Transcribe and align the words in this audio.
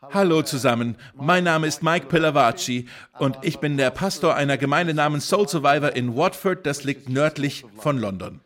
Hallo 0.00 0.42
zusammen, 0.42 0.96
mein 1.16 1.42
Name 1.42 1.66
ist 1.66 1.82
Mike 1.82 2.06
Pillavacci 2.06 2.86
und 3.18 3.36
ich 3.42 3.58
bin 3.58 3.76
der 3.76 3.90
Pastor 3.90 4.36
einer 4.36 4.56
Gemeinde 4.56 4.94
namens 4.94 5.28
Soul 5.28 5.48
Survivor 5.48 5.96
in 5.96 6.16
Watford, 6.16 6.64
das 6.64 6.84
liegt 6.84 7.08
nördlich 7.08 7.64
von 7.78 7.98
London. 7.98 8.38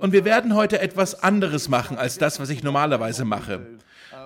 Und 0.00 0.12
wir 0.12 0.24
werden 0.24 0.56
heute 0.56 0.80
etwas 0.80 1.22
anderes 1.22 1.68
machen 1.68 1.96
als 1.96 2.18
das, 2.18 2.40
was 2.40 2.50
ich 2.50 2.64
normalerweise 2.64 3.24
mache. 3.24 3.64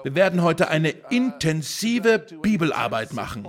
Wir 0.04 0.14
werden 0.14 0.42
heute 0.42 0.69
eine 0.69 0.88
intensive 1.10 2.19
Bibelarbeit 2.40 3.12
machen. 3.12 3.47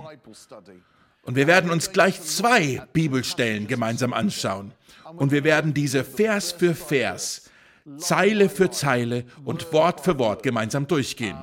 Und 1.22 1.34
wir 1.34 1.46
werden 1.46 1.70
uns 1.70 1.90
gleich 1.92 2.20
zwei 2.20 2.82
Bibelstellen 2.92 3.66
gemeinsam 3.66 4.12
anschauen. 4.12 4.72
Und 5.16 5.32
wir 5.32 5.42
werden 5.42 5.72
diese 5.72 6.04
Vers 6.04 6.52
für 6.52 6.74
Vers, 6.74 7.50
Zeile 7.96 8.50
für 8.50 8.70
Zeile 8.70 9.24
und 9.42 9.72
Wort 9.72 10.02
für 10.02 10.18
Wort 10.18 10.42
gemeinsam 10.42 10.86
durchgehen. 10.86 11.38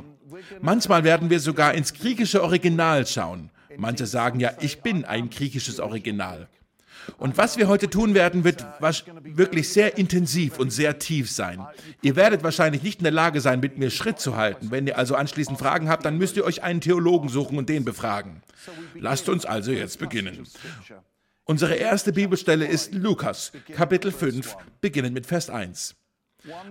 Manchmal 0.61 1.03
werden 1.03 1.29
wir 1.29 1.39
sogar 1.39 1.73
ins 1.73 1.93
griechische 1.93 2.43
Original 2.43 3.05
schauen. 3.05 3.49
Manche 3.77 4.05
sagen 4.05 4.39
ja, 4.39 4.51
ich 4.59 4.81
bin 4.81 5.05
ein 5.05 5.29
griechisches 5.29 5.79
Original. 5.79 6.47
Und 7.17 7.37
was 7.37 7.57
wir 7.57 7.67
heute 7.67 7.89
tun 7.89 8.13
werden, 8.13 8.43
wird 8.43 8.65
wirklich 9.23 9.69
sehr 9.69 9.97
intensiv 9.97 10.59
und 10.59 10.71
sehr 10.71 10.99
tief 10.99 11.31
sein. 11.31 11.65
Ihr 12.01 12.15
werdet 12.15 12.43
wahrscheinlich 12.43 12.83
nicht 12.83 12.99
in 12.99 13.03
der 13.03 13.13
Lage 13.13 13.41
sein, 13.41 13.59
mit 13.59 13.77
mir 13.77 13.89
Schritt 13.89 14.19
zu 14.19 14.35
halten. 14.35 14.71
Wenn 14.71 14.87
ihr 14.87 14.97
also 14.97 15.15
anschließend 15.15 15.57
Fragen 15.57 15.89
habt, 15.89 16.05
dann 16.05 16.17
müsst 16.17 16.37
ihr 16.37 16.43
euch 16.43 16.63
einen 16.63 16.81
Theologen 16.81 17.29
suchen 17.29 17.57
und 17.57 17.69
den 17.69 17.85
befragen. 17.85 18.41
Lasst 18.95 19.29
uns 19.29 19.45
also 19.45 19.71
jetzt 19.71 19.99
beginnen. 19.99 20.45
Unsere 21.45 21.75
erste 21.75 22.13
Bibelstelle 22.13 22.67
ist 22.67 22.93
Lukas, 22.93 23.51
Kapitel 23.73 24.11
5, 24.11 24.55
beginnend 24.81 25.15
mit 25.15 25.25
Vers 25.25 25.49
1. 25.49 25.95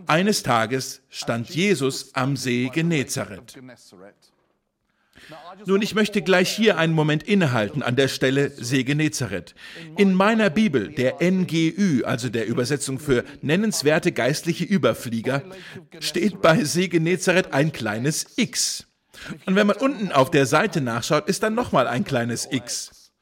Eines 0.06 0.42
Tages 0.42 1.02
stand 1.10 1.50
Jesus 1.50 2.14
am 2.14 2.36
See 2.36 2.70
Genezareth. 2.72 3.58
Nun, 5.66 5.82
ich 5.82 5.94
möchte 5.94 6.22
gleich 6.22 6.48
hier 6.50 6.78
einen 6.78 6.94
Moment 6.94 7.22
innehalten 7.24 7.82
an 7.82 7.96
der 7.96 8.08
Stelle 8.08 8.50
See 8.50 8.84
Genezareth. 8.84 9.54
In 9.96 10.14
meiner 10.14 10.48
Bibel, 10.48 10.88
der 10.88 11.16
NGÜ, 11.20 12.04
also 12.04 12.28
der 12.28 12.46
Übersetzung 12.46 12.98
für 12.98 13.24
nennenswerte 13.42 14.12
geistliche 14.12 14.64
Überflieger, 14.64 15.42
steht 16.00 16.40
bei 16.40 16.64
See 16.64 16.88
Genezareth 16.88 17.52
ein 17.52 17.72
kleines 17.72 18.34
X. 18.36 18.86
Und 19.46 19.56
wenn 19.56 19.66
man 19.66 19.76
unten 19.76 20.12
auf 20.12 20.30
der 20.30 20.46
Seite 20.46 20.80
nachschaut, 20.80 21.28
ist 21.28 21.42
dann 21.42 21.54
nochmal 21.54 21.88
ein 21.88 22.04
kleines 22.04 22.48
X. 22.50 23.12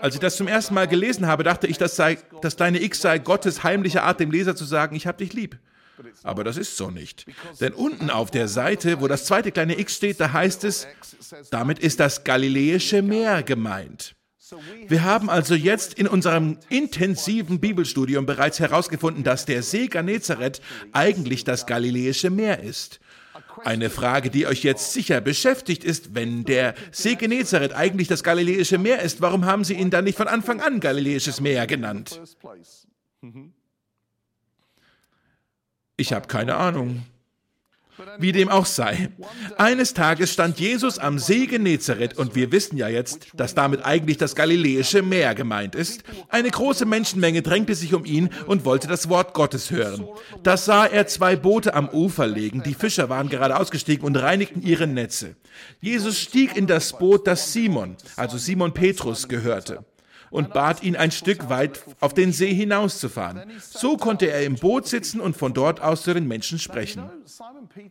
Als 0.00 0.14
ich 0.14 0.20
das 0.20 0.36
zum 0.36 0.48
ersten 0.48 0.74
Mal 0.74 0.88
gelesen 0.88 1.26
habe, 1.26 1.44
dachte 1.44 1.66
ich, 1.66 1.76
das, 1.76 1.96
sei, 1.96 2.18
das 2.40 2.56
kleine 2.56 2.80
X 2.82 3.02
sei 3.02 3.18
Gottes 3.18 3.62
heimliche 3.62 4.02
Art, 4.02 4.20
dem 4.20 4.30
Leser 4.30 4.56
zu 4.56 4.64
sagen, 4.64 4.96
ich 4.96 5.06
hab 5.06 5.18
dich 5.18 5.32
lieb. 5.32 5.58
Aber 6.22 6.44
das 6.44 6.56
ist 6.56 6.76
so 6.76 6.90
nicht. 6.90 7.26
Denn 7.60 7.72
unten 7.72 8.10
auf 8.10 8.30
der 8.30 8.48
Seite, 8.48 9.00
wo 9.00 9.08
das 9.08 9.24
zweite 9.24 9.52
kleine 9.52 9.78
X 9.78 9.96
steht, 9.96 10.20
da 10.20 10.32
heißt 10.32 10.64
es, 10.64 10.86
damit 11.50 11.78
ist 11.78 12.00
das 12.00 12.24
Galiläische 12.24 13.02
Meer 13.02 13.42
gemeint. 13.42 14.14
Wir 14.86 15.04
haben 15.04 15.30
also 15.30 15.54
jetzt 15.54 15.94
in 15.94 16.06
unserem 16.06 16.58
intensiven 16.68 17.60
Bibelstudium 17.60 18.26
bereits 18.26 18.60
herausgefunden, 18.60 19.24
dass 19.24 19.46
der 19.46 19.62
See 19.62 19.86
Genezareth 19.86 20.60
eigentlich 20.92 21.44
das 21.44 21.66
Galiläische 21.66 22.30
Meer 22.30 22.62
ist. 22.62 23.00
Eine 23.64 23.90
Frage, 23.90 24.30
die 24.30 24.46
euch 24.46 24.62
jetzt 24.64 24.92
sicher 24.92 25.20
beschäftigt, 25.20 25.84
ist, 25.84 26.14
wenn 26.14 26.44
der 26.44 26.74
See 26.90 27.14
Genezareth 27.14 27.72
eigentlich 27.72 28.08
das 28.08 28.22
Galiläische 28.22 28.78
Meer 28.78 29.02
ist, 29.02 29.20
warum 29.20 29.44
haben 29.44 29.64
sie 29.64 29.74
ihn 29.74 29.90
dann 29.90 30.04
nicht 30.04 30.18
von 30.18 30.28
Anfang 30.28 30.60
an 30.60 30.80
Galiläisches 30.80 31.40
Meer 31.40 31.66
genannt? 31.66 32.20
Ich 35.96 36.12
habe 36.12 36.26
keine 36.26 36.56
Ahnung. 36.56 37.04
Wie 38.18 38.32
dem 38.32 38.48
auch 38.48 38.66
sei. 38.66 39.10
Eines 39.58 39.92
Tages 39.94 40.32
stand 40.32 40.58
Jesus 40.58 40.98
am 40.98 41.18
See 41.18 41.46
Genezareth 41.46 42.16
und 42.16 42.34
wir 42.34 42.50
wissen 42.50 42.76
ja 42.76 42.88
jetzt, 42.88 43.28
dass 43.34 43.54
damit 43.54 43.84
eigentlich 43.84 44.16
das 44.16 44.34
Galiläische 44.34 45.02
Meer 45.02 45.34
gemeint 45.34 45.74
ist. 45.74 46.02
Eine 46.28 46.50
große 46.50 46.86
Menschenmenge 46.86 47.42
drängte 47.42 47.74
sich 47.74 47.92
um 47.94 48.04
ihn 48.04 48.30
und 48.46 48.64
wollte 48.64 48.88
das 48.88 49.08
Wort 49.08 49.34
Gottes 49.34 49.70
hören. 49.70 50.06
Da 50.42 50.56
sah 50.56 50.86
er 50.86 51.06
zwei 51.06 51.36
Boote 51.36 51.74
am 51.74 51.88
Ufer 51.88 52.26
liegen. 52.26 52.62
Die 52.62 52.74
Fischer 52.74 53.08
waren 53.08 53.28
gerade 53.28 53.58
ausgestiegen 53.58 54.06
und 54.06 54.16
reinigten 54.16 54.62
ihre 54.62 54.86
Netze. 54.86 55.36
Jesus 55.80 56.18
stieg 56.18 56.56
in 56.56 56.66
das 56.66 56.98
Boot, 56.98 57.26
das 57.26 57.52
Simon, 57.52 57.96
also 58.16 58.38
Simon 58.38 58.72
Petrus, 58.72 59.28
gehörte 59.28 59.84
und 60.32 60.52
bat 60.52 60.82
ihn, 60.82 60.96
ein 60.96 61.10
Stück 61.10 61.48
weit 61.48 61.84
auf 62.00 62.14
den 62.14 62.32
See 62.32 62.52
hinauszufahren. 62.52 63.42
So 63.60 63.96
konnte 63.96 64.26
er 64.30 64.44
im 64.44 64.56
Boot 64.56 64.88
sitzen 64.88 65.20
und 65.20 65.36
von 65.36 65.52
dort 65.52 65.80
aus 65.80 66.02
zu 66.02 66.14
den 66.14 66.26
Menschen 66.26 66.58
sprechen. 66.58 67.04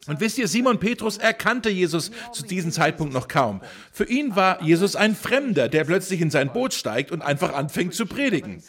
Und 0.08 0.20
wisst 0.20 0.38
ihr, 0.38 0.48
Simon 0.48 0.80
Petrus 0.80 1.18
erkannte 1.18 1.70
Jesus 1.70 2.12
zu 2.34 2.44
diesem 2.44 2.72
Zeitpunkt 2.72 3.14
noch 3.14 3.28
kaum. 3.28 3.62
Für 3.94 4.06
ihn 4.06 4.36
war 4.36 4.62
Jesus 4.64 4.96
ein 4.96 5.16
Fremder, 5.16 5.70
der 5.70 5.86
plötzlich 5.86 6.20
in 6.20 6.32
sein 6.32 6.52
Boot 6.52 6.74
steigt 6.74 7.12
und 7.12 7.22
einfach 7.22 7.54
anfängt 7.54 7.94
zu 7.94 8.06
predigen. 8.06 8.64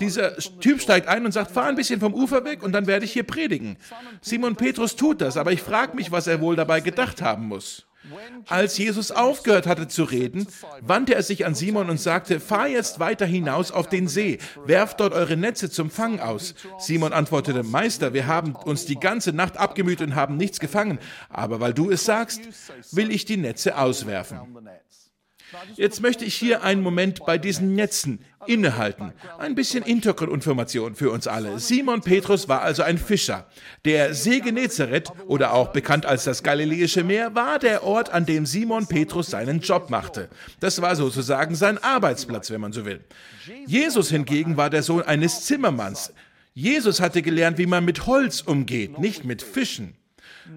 Dieser 0.00 0.36
Typ 0.36 0.80
steigt 0.80 1.06
ein 1.06 1.24
und 1.24 1.32
sagt, 1.32 1.52
fahr 1.52 1.66
ein 1.66 1.76
bisschen 1.76 2.00
vom 2.00 2.14
Ufer 2.14 2.44
weg 2.44 2.62
und 2.62 2.72
dann 2.72 2.86
werde 2.88 3.04
ich 3.04 3.12
hier 3.12 3.22
predigen. 3.22 3.76
Simon 4.20 4.56
Petrus 4.56 4.96
tut 4.96 5.20
das, 5.20 5.36
aber 5.36 5.52
ich 5.52 5.62
frage 5.62 5.94
mich, 5.94 6.10
was 6.10 6.26
er 6.26 6.40
wohl 6.40 6.56
dabei 6.56 6.80
gedacht 6.80 7.22
haben 7.22 7.46
muss. 7.46 7.86
Als 8.48 8.78
Jesus 8.78 9.10
aufgehört 9.10 9.66
hatte 9.66 9.88
zu 9.88 10.04
reden, 10.04 10.46
wandte 10.80 11.14
er 11.14 11.22
sich 11.22 11.46
an 11.46 11.54
Simon 11.54 11.90
und 11.90 12.00
sagte, 12.00 12.40
fahr 12.40 12.68
jetzt 12.68 12.98
weiter 12.98 13.26
hinaus 13.26 13.70
auf 13.70 13.88
den 13.88 14.08
See, 14.08 14.38
werft 14.66 15.00
dort 15.00 15.12
eure 15.12 15.36
Netze 15.36 15.70
zum 15.70 15.90
Fang 15.90 16.20
aus. 16.20 16.54
Simon 16.78 17.12
antwortete, 17.12 17.62
Meister, 17.62 18.12
wir 18.12 18.26
haben 18.26 18.54
uns 18.54 18.86
die 18.86 18.98
ganze 18.98 19.32
Nacht 19.32 19.56
abgemüht 19.56 20.00
und 20.00 20.14
haben 20.14 20.36
nichts 20.36 20.58
gefangen, 20.58 20.98
aber 21.28 21.60
weil 21.60 21.74
du 21.74 21.90
es 21.90 22.04
sagst, 22.04 22.40
will 22.90 23.10
ich 23.10 23.24
die 23.24 23.36
Netze 23.36 23.78
auswerfen. 23.78 24.40
Jetzt 25.76 26.00
möchte 26.00 26.24
ich 26.24 26.34
hier 26.34 26.62
einen 26.62 26.82
Moment 26.82 27.24
bei 27.26 27.38
diesen 27.38 27.74
Netzen 27.74 28.24
innehalten. 28.46 29.12
Ein 29.38 29.54
bisschen 29.54 29.84
Hintergrundinformation 29.84 30.94
für 30.94 31.10
uns 31.10 31.26
alle. 31.26 31.58
Simon 31.58 32.00
Petrus 32.00 32.48
war 32.48 32.62
also 32.62 32.82
ein 32.82 32.98
Fischer. 32.98 33.46
Der 33.84 34.14
See 34.14 34.40
Genezareth, 34.40 35.12
oder 35.26 35.52
auch 35.52 35.68
bekannt 35.68 36.06
als 36.06 36.24
das 36.24 36.42
Galiläische 36.42 37.04
Meer, 37.04 37.34
war 37.34 37.58
der 37.58 37.84
Ort, 37.84 38.10
an 38.10 38.26
dem 38.26 38.46
Simon 38.46 38.86
Petrus 38.86 39.30
seinen 39.30 39.60
Job 39.60 39.90
machte. 39.90 40.28
Das 40.60 40.82
war 40.82 40.96
sozusagen 40.96 41.54
sein 41.54 41.78
Arbeitsplatz, 41.82 42.50
wenn 42.50 42.60
man 42.60 42.72
so 42.72 42.84
will. 42.84 43.04
Jesus 43.66 44.10
hingegen 44.10 44.56
war 44.56 44.70
der 44.70 44.82
Sohn 44.82 45.02
eines 45.02 45.44
Zimmermanns. 45.44 46.12
Jesus 46.54 47.00
hatte 47.00 47.22
gelernt, 47.22 47.58
wie 47.58 47.66
man 47.66 47.84
mit 47.84 48.06
Holz 48.06 48.42
umgeht, 48.42 48.98
nicht 48.98 49.24
mit 49.24 49.42
Fischen. 49.42 49.96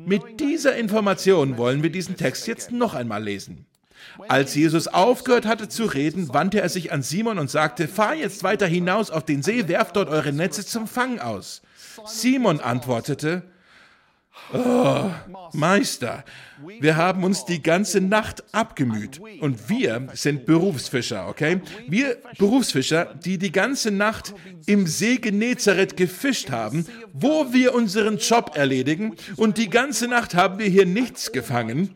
Mit 0.06 0.40
dieser 0.40 0.76
Information 0.76 1.58
wollen 1.58 1.84
wir 1.84 1.90
diesen 1.90 2.18
Text 2.18 2.48
jetzt 2.48 2.72
noch 2.72 2.96
einmal 2.96 3.24
lesen. 3.24 3.66
Als 4.28 4.56
Jesus 4.56 4.88
aufgehört 4.88 5.46
hatte 5.46 5.70
zu 5.70 5.86
reden, 5.86 6.34
wandte 6.34 6.62
er 6.62 6.70
sich 6.70 6.92
an 6.92 7.02
Simon 7.02 7.40
und 7.40 7.50
sagte, 7.50 7.88
fahr 7.88 8.16
jetzt 8.16 8.44
weiter 8.44 8.68
hinaus 8.68 9.12
auf 9.12 9.26
den 9.26 9.44
See, 9.44 9.68
werft 9.68 9.96
dort 9.96 10.10
eure 10.10 10.34
Netze 10.34 10.66
zum 10.66 10.88
Fang 10.88 11.20
aus. 11.20 11.62
Simon 12.06 12.60
antwortete, 12.60 13.44
Oh, 14.54 15.10
Meister, 15.54 16.24
wir 16.80 16.98
haben 16.98 17.24
uns 17.24 17.46
die 17.46 17.64
ganze 17.64 18.00
Nacht 18.00 18.44
abgemüht 18.54 19.20
und 19.42 19.70
wir 19.70 20.08
sind 20.14 20.46
Berufsfischer, 20.46 21.28
okay? 21.28 21.62
Wir 21.88 22.18
Berufsfischer, 22.38 23.16
die 23.16 23.38
die 23.38 23.52
ganze 23.52 23.92
Nacht 23.92 24.36
im 24.68 24.86
See 24.86 25.18
Genezareth 25.18 25.98
gefischt 25.98 26.52
haben, 26.52 26.86
wo 27.12 27.54
wir 27.54 27.74
unseren 27.74 28.18
Job 28.18 28.52
erledigen 28.56 29.16
und 29.36 29.58
die 29.58 29.70
ganze 29.70 30.08
Nacht 30.08 30.36
haben 30.36 30.60
wir 30.60 30.68
hier 30.68 30.86
nichts 30.86 31.32
gefangen. 31.32 31.96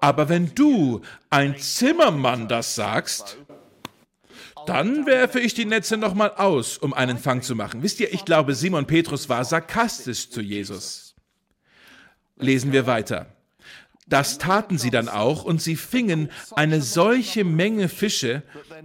Aber 0.00 0.28
wenn 0.28 0.54
du, 0.54 1.02
ein 1.30 1.58
Zimmermann, 1.58 2.48
das 2.48 2.74
sagst, 2.74 3.38
dann 4.66 5.06
werfe 5.06 5.38
ich 5.38 5.54
die 5.54 5.64
Netze 5.64 5.96
nochmal 5.96 6.32
aus, 6.32 6.76
um 6.76 6.92
einen 6.92 7.18
Fang 7.18 7.42
zu 7.42 7.54
machen. 7.54 7.82
Wisst 7.82 8.00
ihr, 8.00 8.12
ich 8.12 8.24
glaube, 8.24 8.54
Simon 8.54 8.86
Petrus 8.86 9.28
war 9.28 9.44
sarkastisch 9.44 10.28
zu 10.28 10.40
Jesus. 10.40 11.14
Lesen 12.36 12.72
wir 12.72 12.86
weiter. 12.86 13.35
Das 14.08 14.38
taten 14.38 14.78
sie 14.78 14.90
dann 14.90 15.08
auch, 15.08 15.44
und 15.44 15.60
sie 15.60 15.74
fingen 15.74 16.30
eine 16.52 16.80
solche 16.80 17.42
Menge 17.42 17.88
Fische, 17.88 18.42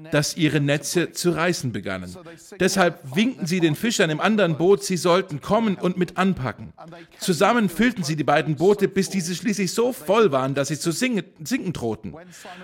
dass 0.09 0.35
ihre 0.35 0.59
Netze 0.59 1.11
zu 1.11 1.29
reißen 1.29 1.71
begannen. 1.71 2.15
Deshalb 2.59 3.15
winkten 3.15 3.45
sie 3.45 3.59
den 3.59 3.75
Fischern 3.75 4.09
im 4.09 4.19
anderen 4.19 4.57
Boot, 4.57 4.83
sie 4.83 4.97
sollten 4.97 5.39
kommen 5.39 5.75
und 5.75 5.95
mit 5.95 6.17
anpacken. 6.17 6.73
Zusammen 7.19 7.69
füllten 7.69 8.03
sie 8.03 8.15
die 8.15 8.23
beiden 8.23 8.55
Boote, 8.55 8.87
bis 8.87 9.09
diese 9.09 9.35
schließlich 9.35 9.71
so 9.71 9.93
voll 9.93 10.31
waren, 10.31 10.55
dass 10.55 10.69
sie 10.69 10.79
zu 10.79 10.91
sinken 10.91 11.73
drohten. 11.73 12.15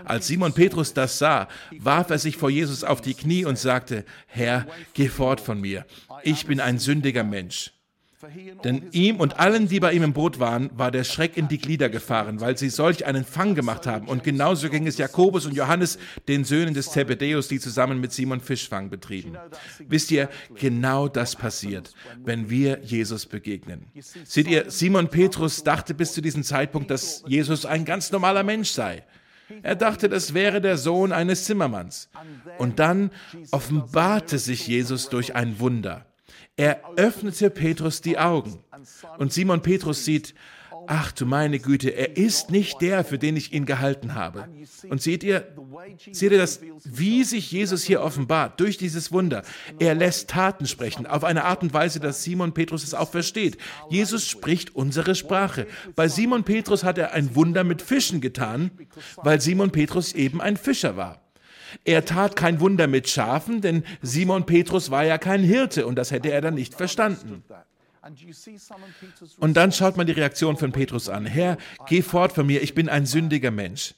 Als 0.03 0.25
Simon 0.25 0.53
Petrus 0.53 0.93
das 0.93 1.19
sah, 1.19 1.47
warf 1.77 2.09
er 2.09 2.17
sich 2.17 2.37
vor 2.37 2.49
Jesus 2.49 2.83
auf 2.83 3.01
die 3.01 3.13
Knie 3.13 3.45
und 3.45 3.59
sagte, 3.59 4.03
Herr, 4.25 4.65
geh 4.95 5.09
fort 5.09 5.41
von 5.41 5.61
mir, 5.61 5.85
ich 6.23 6.47
bin 6.47 6.59
ein 6.59 6.79
sündiger 6.79 7.23
Mensch. 7.23 7.76
Denn 8.63 8.87
ihm 8.93 9.17
und 9.17 9.39
allen, 9.39 9.67
die 9.67 9.79
bei 9.79 9.93
ihm 9.93 10.01
im 10.01 10.13
Boot 10.13 10.39
waren, 10.39 10.71
war 10.73 10.89
der 10.89 11.03
Schreck 11.03 11.37
in 11.37 11.47
die 11.47 11.59
Glieder 11.59 11.87
gefahren, 11.87 12.41
weil 12.41 12.57
sie 12.57 12.69
solch 12.69 13.05
einen 13.05 13.23
Fang 13.23 13.53
gemacht 13.53 13.85
haben. 13.85 14.07
Und 14.07 14.23
genauso 14.23 14.69
ging 14.69 14.87
es 14.87 14.97
Jakobus 14.97 15.45
und 15.45 15.53
Johannes, 15.53 15.99
den 16.27 16.43
Söhnen 16.43 16.73
des 16.73 16.89
Zebedeus, 16.91 17.47
die 17.47 17.59
zusammen 17.59 18.01
mit 18.01 18.11
Simon 18.11 18.41
Fischfang 18.41 18.89
betrieben. 18.89 19.37
Wisst 19.87 20.09
ihr, 20.09 20.29
genau 20.55 21.07
das 21.07 21.35
passiert, 21.35 21.93
wenn 22.23 22.49
wir 22.49 22.79
Jesus 22.81 23.27
begegnen. 23.27 23.85
Seht 24.23 24.47
ihr, 24.47 24.71
Simon 24.71 25.09
Petrus 25.09 25.63
dachte 25.63 25.93
bis 25.93 26.13
zu 26.13 26.21
diesem 26.21 26.43
Zeitpunkt, 26.43 26.89
dass 26.89 27.23
Jesus 27.27 27.67
ein 27.67 27.85
ganz 27.85 28.11
normaler 28.11 28.41
Mensch 28.41 28.71
sei. 28.71 29.03
Er 29.61 29.75
dachte, 29.75 30.09
das 30.09 30.33
wäre 30.33 30.59
der 30.59 30.77
Sohn 30.77 31.11
eines 31.11 31.45
Zimmermanns. 31.45 32.09
Und 32.57 32.79
dann 32.79 33.11
offenbarte 33.51 34.39
sich 34.39 34.67
Jesus 34.67 35.09
durch 35.09 35.35
ein 35.35 35.59
Wunder. 35.59 36.06
Er 36.57 36.81
öffnete 36.95 37.51
Petrus 37.51 38.01
die 38.01 38.17
Augen. 38.17 38.59
Und 39.19 39.31
Simon 39.31 39.61
Petrus 39.61 40.03
sieht, 40.05 40.33
ach 40.87 41.11
du 41.11 41.25
meine 41.25 41.59
Güte, 41.59 41.89
er 41.89 42.17
ist 42.17 42.49
nicht 42.49 42.81
der, 42.81 43.03
für 43.03 43.19
den 43.19 43.37
ich 43.37 43.53
ihn 43.53 43.65
gehalten 43.65 44.15
habe. 44.15 44.47
Und 44.89 45.01
seht 45.01 45.23
ihr, 45.23 45.47
seht 46.11 46.31
ihr 46.31 46.37
das, 46.37 46.61
wie 46.83 47.23
sich 47.23 47.51
Jesus 47.51 47.83
hier 47.83 48.01
offenbart 48.01 48.59
durch 48.59 48.77
dieses 48.77 49.11
Wunder? 49.11 49.43
Er 49.79 49.93
lässt 49.93 50.29
Taten 50.29 50.65
sprechen 50.65 51.05
auf 51.05 51.23
eine 51.23 51.43
Art 51.43 51.61
und 51.61 51.73
Weise, 51.73 51.99
dass 51.99 52.23
Simon 52.23 52.53
Petrus 52.53 52.83
es 52.83 52.93
auch 52.93 53.11
versteht. 53.11 53.57
Jesus 53.89 54.27
spricht 54.27 54.75
unsere 54.75 55.13
Sprache. 55.13 55.67
Bei 55.95 56.07
Simon 56.07 56.43
Petrus 56.43 56.83
hat 56.83 56.97
er 56.97 57.13
ein 57.13 57.35
Wunder 57.35 57.63
mit 57.63 57.81
Fischen 57.81 58.19
getan, 58.19 58.71
weil 59.17 59.41
Simon 59.41 59.71
Petrus 59.71 60.13
eben 60.13 60.41
ein 60.41 60.57
Fischer 60.57 60.97
war. 60.97 61.26
Er 61.83 62.05
tat 62.05 62.35
kein 62.35 62.59
Wunder 62.59 62.87
mit 62.87 63.09
Schafen, 63.09 63.61
denn 63.61 63.83
Simon 64.01 64.45
Petrus 64.45 64.91
war 64.91 65.03
ja 65.03 65.17
kein 65.17 65.43
Hirte 65.43 65.85
und 65.85 65.95
das 65.95 66.11
hätte 66.11 66.31
er 66.31 66.41
dann 66.41 66.53
nicht 66.55 66.75
verstanden. 66.75 67.43
Und 69.39 69.57
dann 69.57 69.71
schaut 69.71 69.97
man 69.97 70.07
die 70.07 70.13
Reaktion 70.13 70.57
von 70.57 70.71
Petrus 70.71 71.09
an. 71.09 71.25
Herr, 71.25 71.57
geh 71.87 72.01
fort 72.01 72.31
von 72.31 72.45
mir, 72.47 72.61
ich 72.61 72.73
bin 72.73 72.89
ein 72.89 73.05
sündiger 73.05 73.51
Mensch. 73.51 73.95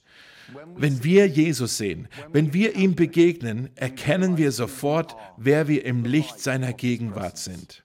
Wenn 0.75 1.03
wir 1.03 1.27
Jesus 1.27 1.77
sehen, 1.77 2.07
wenn 2.31 2.53
wir 2.53 2.75
ihm 2.75 2.95
begegnen, 2.95 3.69
erkennen 3.75 4.37
wir 4.37 4.51
sofort, 4.51 5.15
wer 5.37 5.67
wir 5.67 5.85
im 5.85 6.05
Licht 6.05 6.39
seiner 6.39 6.73
Gegenwart 6.73 7.37
sind. 7.37 7.83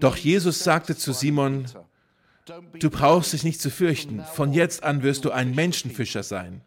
Doch 0.00 0.16
Jesus 0.16 0.62
sagte 0.62 0.96
zu 0.96 1.12
Simon, 1.12 1.66
du 2.78 2.90
brauchst 2.90 3.32
dich 3.32 3.44
nicht 3.44 3.60
zu 3.60 3.70
fürchten, 3.70 4.22
von 4.34 4.52
jetzt 4.52 4.82
an 4.82 5.02
wirst 5.02 5.24
du 5.24 5.30
ein 5.30 5.54
Menschenfischer 5.54 6.22
sein. 6.22 6.60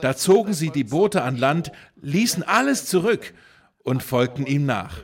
Da 0.00 0.16
zogen 0.16 0.54
sie 0.54 0.70
die 0.70 0.84
Boote 0.84 1.22
an 1.22 1.36
Land, 1.36 1.72
ließen 2.00 2.42
alles 2.42 2.86
zurück 2.86 3.34
und 3.82 4.02
folgten 4.02 4.46
ihm 4.46 4.66
nach. 4.66 5.02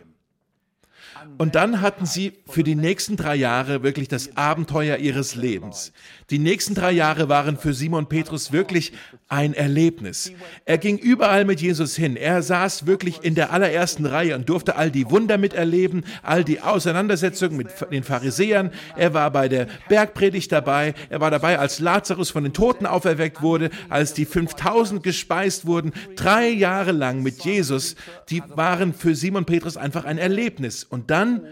Und 1.36 1.54
dann 1.54 1.80
hatten 1.80 2.06
sie 2.06 2.38
für 2.46 2.62
die 2.62 2.75
nächsten 2.75 3.16
drei 3.16 3.34
Jahre 3.34 3.82
wirklich 3.82 4.08
das 4.08 4.36
Abenteuer 4.36 4.98
ihres 4.98 5.34
Lebens. 5.34 5.92
Die 6.30 6.38
nächsten 6.38 6.75
drei 6.75 6.92
Jahre 6.92 7.28
waren 7.28 7.58
für 7.58 7.75
Simon 7.75 8.08
Petrus 8.08 8.52
wirklich 8.52 8.92
ein 9.28 9.52
Erlebnis. 9.52 10.32
Er 10.64 10.78
ging 10.78 10.96
überall 10.96 11.44
mit 11.44 11.60
Jesus 11.60 11.94
hin. 11.94 12.16
Er 12.16 12.42
saß 12.42 12.86
wirklich 12.86 13.22
in 13.22 13.34
der 13.34 13.52
allerersten 13.52 14.06
Reihe 14.06 14.34
und 14.34 14.48
durfte 14.48 14.76
all 14.76 14.90
die 14.90 15.10
Wunder 15.10 15.36
miterleben, 15.36 16.04
all 16.22 16.44
die 16.44 16.62
Auseinandersetzungen 16.62 17.58
mit 17.58 17.69
den 17.92 18.04
Pharisäern. 18.04 18.72
Er 18.96 19.12
war 19.12 19.30
bei 19.30 19.48
der 19.48 19.69
Bergpredigt 19.88 20.50
dabei. 20.50 20.94
Er 21.10 21.20
war 21.20 21.30
dabei, 21.30 21.58
als 21.58 21.78
Lazarus 21.78 22.30
von 22.30 22.42
den 22.42 22.54
Toten 22.54 22.86
auferweckt 22.86 23.42
wurde, 23.42 23.69
als 23.90 24.14
die 24.14 24.25
5000 24.25 25.02
gespeist 25.02 25.66
wurden. 25.66 25.92
Drei 26.16 26.48
Jahre 26.48 26.92
lang 26.92 27.22
mit 27.22 27.44
Jesus, 27.44 27.96
die 28.30 28.42
waren 28.54 28.94
für 28.94 29.14
Simon 29.14 29.44
Petrus 29.44 29.76
einfach 29.76 30.06
ein 30.06 30.16
Erlebnis. 30.16 30.84
Und 30.84 31.10
dann 31.10 31.42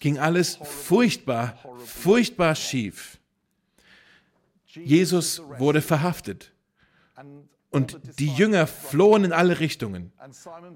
ging 0.00 0.18
alles 0.18 0.58
furchtbar, 0.64 1.58
furchtbar 1.84 2.56
schief. 2.56 3.18
Jesus 4.66 5.42
wurde 5.58 5.80
verhaftet. 5.80 6.52
Und 7.72 8.00
die 8.18 8.32
Jünger 8.32 8.66
flohen 8.66 9.24
in 9.24 9.32
alle 9.32 9.60
Richtungen. 9.60 10.12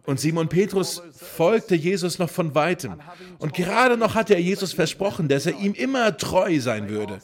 Und 0.06 0.20
Simon 0.20 0.48
Petrus 0.48 1.02
folgte 1.12 1.74
Jesus 1.74 2.20
noch 2.20 2.30
von 2.30 2.54
weitem. 2.54 3.00
Und 3.38 3.52
gerade 3.52 3.96
noch 3.96 4.14
hatte 4.14 4.34
er 4.34 4.40
Jesus 4.40 4.72
versprochen, 4.72 5.28
dass 5.28 5.46
er 5.46 5.58
ihm 5.58 5.74
immer 5.74 6.16
treu 6.16 6.60
sein 6.60 6.88
würde. 6.88 7.18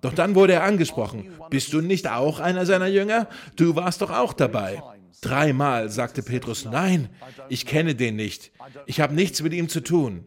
Doch 0.00 0.12
dann 0.12 0.34
wurde 0.34 0.54
er 0.54 0.64
angesprochen. 0.64 1.32
Bist 1.48 1.72
du 1.72 1.80
nicht 1.80 2.08
auch 2.08 2.40
einer 2.40 2.66
seiner 2.66 2.88
Jünger? 2.88 3.28
Du 3.54 3.76
warst 3.76 4.02
doch 4.02 4.10
auch 4.10 4.32
dabei. 4.32 4.82
Dreimal 5.20 5.90
sagte 5.90 6.22
Petrus, 6.22 6.64
nein, 6.64 7.08
ich 7.48 7.66
kenne 7.66 7.94
den 7.94 8.16
nicht. 8.16 8.50
Ich 8.86 9.00
habe 9.00 9.14
nichts 9.14 9.40
mit 9.42 9.52
ihm 9.52 9.68
zu 9.68 9.80
tun. 9.80 10.26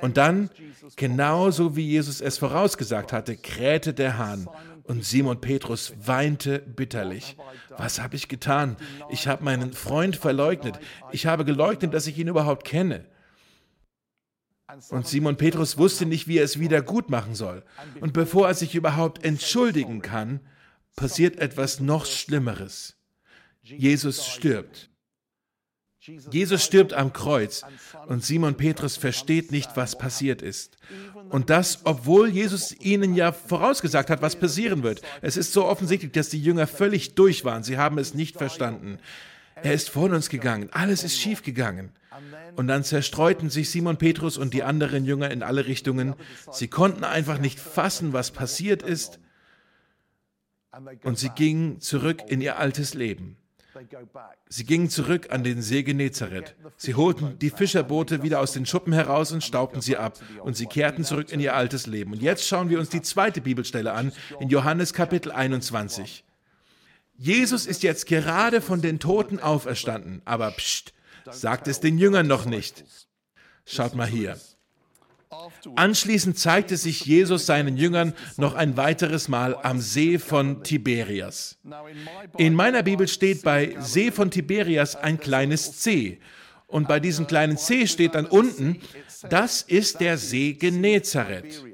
Und 0.00 0.16
dann, 0.16 0.50
genauso 0.96 1.76
wie 1.76 1.86
Jesus 1.86 2.20
es 2.20 2.38
vorausgesagt 2.38 3.12
hatte, 3.12 3.36
krähte 3.36 3.92
der 3.92 4.16
Hahn 4.16 4.48
und 4.88 5.04
Simon 5.04 5.40
Petrus 5.40 5.92
weinte 6.02 6.60
bitterlich. 6.60 7.36
Was 7.76 8.00
habe 8.00 8.16
ich 8.16 8.28
getan? 8.28 8.76
Ich 9.10 9.28
habe 9.28 9.44
meinen 9.44 9.74
Freund 9.74 10.16
verleugnet. 10.16 10.80
Ich 11.12 11.26
habe 11.26 11.44
geleugnet, 11.44 11.92
dass 11.92 12.06
ich 12.06 12.18
ihn 12.18 12.28
überhaupt 12.28 12.64
kenne. 12.66 13.04
Und 14.90 15.06
Simon 15.06 15.36
Petrus 15.36 15.78
wusste 15.78 16.06
nicht, 16.06 16.26
wie 16.26 16.38
er 16.38 16.44
es 16.44 16.58
wieder 16.58 16.82
gut 16.82 17.10
machen 17.10 17.34
soll. 17.34 17.64
Und 18.00 18.12
bevor 18.14 18.48
er 18.48 18.54
sich 18.54 18.74
überhaupt 18.74 19.24
entschuldigen 19.24 20.00
kann, 20.00 20.40
passiert 20.96 21.38
etwas 21.38 21.80
noch 21.80 22.06
Schlimmeres. 22.06 22.96
Jesus 23.62 24.26
stirbt. 24.26 24.90
Jesus 26.30 26.64
stirbt 26.64 26.94
am 26.94 27.12
Kreuz 27.12 27.62
und 28.06 28.24
Simon 28.24 28.56
Petrus 28.56 28.96
versteht 28.96 29.52
nicht, 29.52 29.76
was 29.76 29.98
passiert 29.98 30.42
ist. 30.42 30.76
Und 31.28 31.50
das, 31.50 31.80
obwohl 31.84 32.28
Jesus 32.28 32.74
ihnen 32.80 33.14
ja 33.14 33.32
vorausgesagt 33.32 34.10
hat, 34.10 34.22
was 34.22 34.36
passieren 34.36 34.82
wird. 34.82 35.02
Es 35.20 35.36
ist 35.36 35.52
so 35.52 35.66
offensichtlich, 35.66 36.12
dass 36.12 36.30
die 36.30 36.42
Jünger 36.42 36.66
völlig 36.66 37.14
durch 37.14 37.44
waren. 37.44 37.62
Sie 37.62 37.78
haben 37.78 37.98
es 37.98 38.14
nicht 38.14 38.36
verstanden. 38.36 38.98
Er 39.62 39.74
ist 39.74 39.90
vor 39.90 40.10
uns 40.10 40.28
gegangen. 40.28 40.68
Alles 40.72 41.04
ist 41.04 41.18
schief 41.18 41.42
gegangen. 41.42 41.92
Und 42.56 42.66
dann 42.68 42.84
zerstreuten 42.84 43.50
sich 43.50 43.70
Simon 43.70 43.96
Petrus 43.96 44.38
und 44.38 44.54
die 44.54 44.62
anderen 44.62 45.04
Jünger 45.04 45.30
in 45.30 45.42
alle 45.42 45.66
Richtungen. 45.66 46.14
Sie 46.50 46.68
konnten 46.68 47.04
einfach 47.04 47.38
nicht 47.38 47.60
fassen, 47.60 48.12
was 48.12 48.30
passiert 48.30 48.82
ist. 48.82 49.20
Und 51.02 51.18
sie 51.18 51.30
gingen 51.30 51.80
zurück 51.80 52.22
in 52.28 52.40
ihr 52.40 52.58
altes 52.58 52.94
Leben. 52.94 53.36
Sie 54.48 54.64
gingen 54.64 54.90
zurück 54.90 55.28
an 55.30 55.44
den 55.44 55.62
See 55.62 55.82
Genezareth. 55.82 56.54
Sie 56.76 56.94
holten 56.94 57.38
die 57.38 57.50
Fischerboote 57.50 58.22
wieder 58.22 58.40
aus 58.40 58.52
den 58.52 58.66
Schuppen 58.66 58.92
heraus 58.92 59.32
und 59.32 59.44
staubten 59.44 59.80
sie 59.80 59.96
ab. 59.96 60.18
Und 60.42 60.56
sie 60.56 60.66
kehrten 60.66 61.04
zurück 61.04 61.30
in 61.32 61.40
ihr 61.40 61.54
altes 61.54 61.86
Leben. 61.86 62.12
Und 62.12 62.22
jetzt 62.22 62.46
schauen 62.46 62.70
wir 62.70 62.78
uns 62.78 62.88
die 62.88 63.02
zweite 63.02 63.40
Bibelstelle 63.40 63.92
an, 63.92 64.12
in 64.40 64.48
Johannes 64.48 64.92
Kapitel 64.92 65.32
21. 65.32 66.24
Jesus 67.16 67.66
ist 67.66 67.82
jetzt 67.82 68.06
gerade 68.06 68.60
von 68.60 68.80
den 68.80 69.00
Toten 69.00 69.40
auferstanden. 69.40 70.22
Aber 70.24 70.50
pst, 70.52 70.92
sagt 71.30 71.68
es 71.68 71.80
den 71.80 71.98
Jüngern 71.98 72.26
noch 72.26 72.46
nicht. 72.46 72.84
Schaut 73.64 73.94
mal 73.94 74.06
hier. 74.06 74.38
Anschließend 75.76 76.38
zeigte 76.38 76.76
sich 76.76 77.04
Jesus 77.04 77.46
seinen 77.46 77.76
Jüngern 77.76 78.14
noch 78.36 78.54
ein 78.54 78.76
weiteres 78.76 79.28
Mal 79.28 79.56
am 79.62 79.80
See 79.80 80.18
von 80.18 80.62
Tiberias. 80.62 81.58
In 82.36 82.54
meiner 82.54 82.82
Bibel 82.82 83.08
steht 83.08 83.42
bei 83.42 83.76
See 83.80 84.10
von 84.10 84.30
Tiberias 84.30 84.96
ein 84.96 85.18
kleines 85.18 85.78
C. 85.80 86.20
Und 86.66 86.86
bei 86.86 87.00
diesem 87.00 87.26
kleinen 87.26 87.56
C 87.56 87.86
steht 87.86 88.14
dann 88.14 88.26
unten, 88.26 88.80
das 89.28 89.62
ist 89.62 90.00
der 90.00 90.18
See 90.18 90.52
Genezareth. 90.52 91.64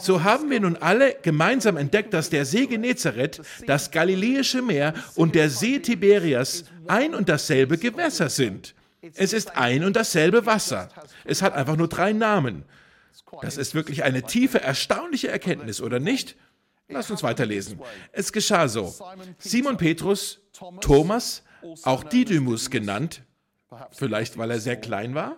So 0.00 0.24
haben 0.24 0.50
wir 0.50 0.60
nun 0.60 0.76
alle 0.76 1.16
gemeinsam 1.22 1.76
entdeckt, 1.76 2.12
dass 2.12 2.30
der 2.30 2.44
See 2.44 2.66
Genezareth, 2.66 3.40
das 3.66 3.90
Galiläische 3.90 4.62
Meer 4.62 4.94
und 5.14 5.34
der 5.34 5.50
See 5.50 5.78
Tiberias 5.78 6.64
ein 6.86 7.14
und 7.14 7.28
dasselbe 7.28 7.78
Gewässer 7.78 8.28
sind. 8.28 8.74
Es 9.14 9.32
ist 9.32 9.56
ein 9.56 9.84
und 9.84 9.96
dasselbe 9.96 10.46
Wasser. 10.46 10.88
Es 11.24 11.42
hat 11.42 11.54
einfach 11.54 11.76
nur 11.76 11.88
drei 11.88 12.12
Namen. 12.12 12.64
Das 13.42 13.56
ist 13.56 13.74
wirklich 13.74 14.04
eine 14.04 14.22
tiefe, 14.22 14.60
erstaunliche 14.60 15.28
Erkenntnis, 15.28 15.80
oder 15.80 16.00
nicht? 16.00 16.36
Lass 16.88 17.10
uns 17.10 17.22
weiterlesen. 17.22 17.78
Es 18.12 18.32
geschah 18.32 18.68
so. 18.68 18.94
Simon 19.38 19.76
Petrus, 19.76 20.40
Thomas, 20.80 21.42
auch 21.82 22.04
Didymus 22.04 22.70
genannt, 22.70 23.22
vielleicht 23.92 24.38
weil 24.38 24.50
er 24.50 24.60
sehr 24.60 24.76
klein 24.76 25.14
war, 25.14 25.36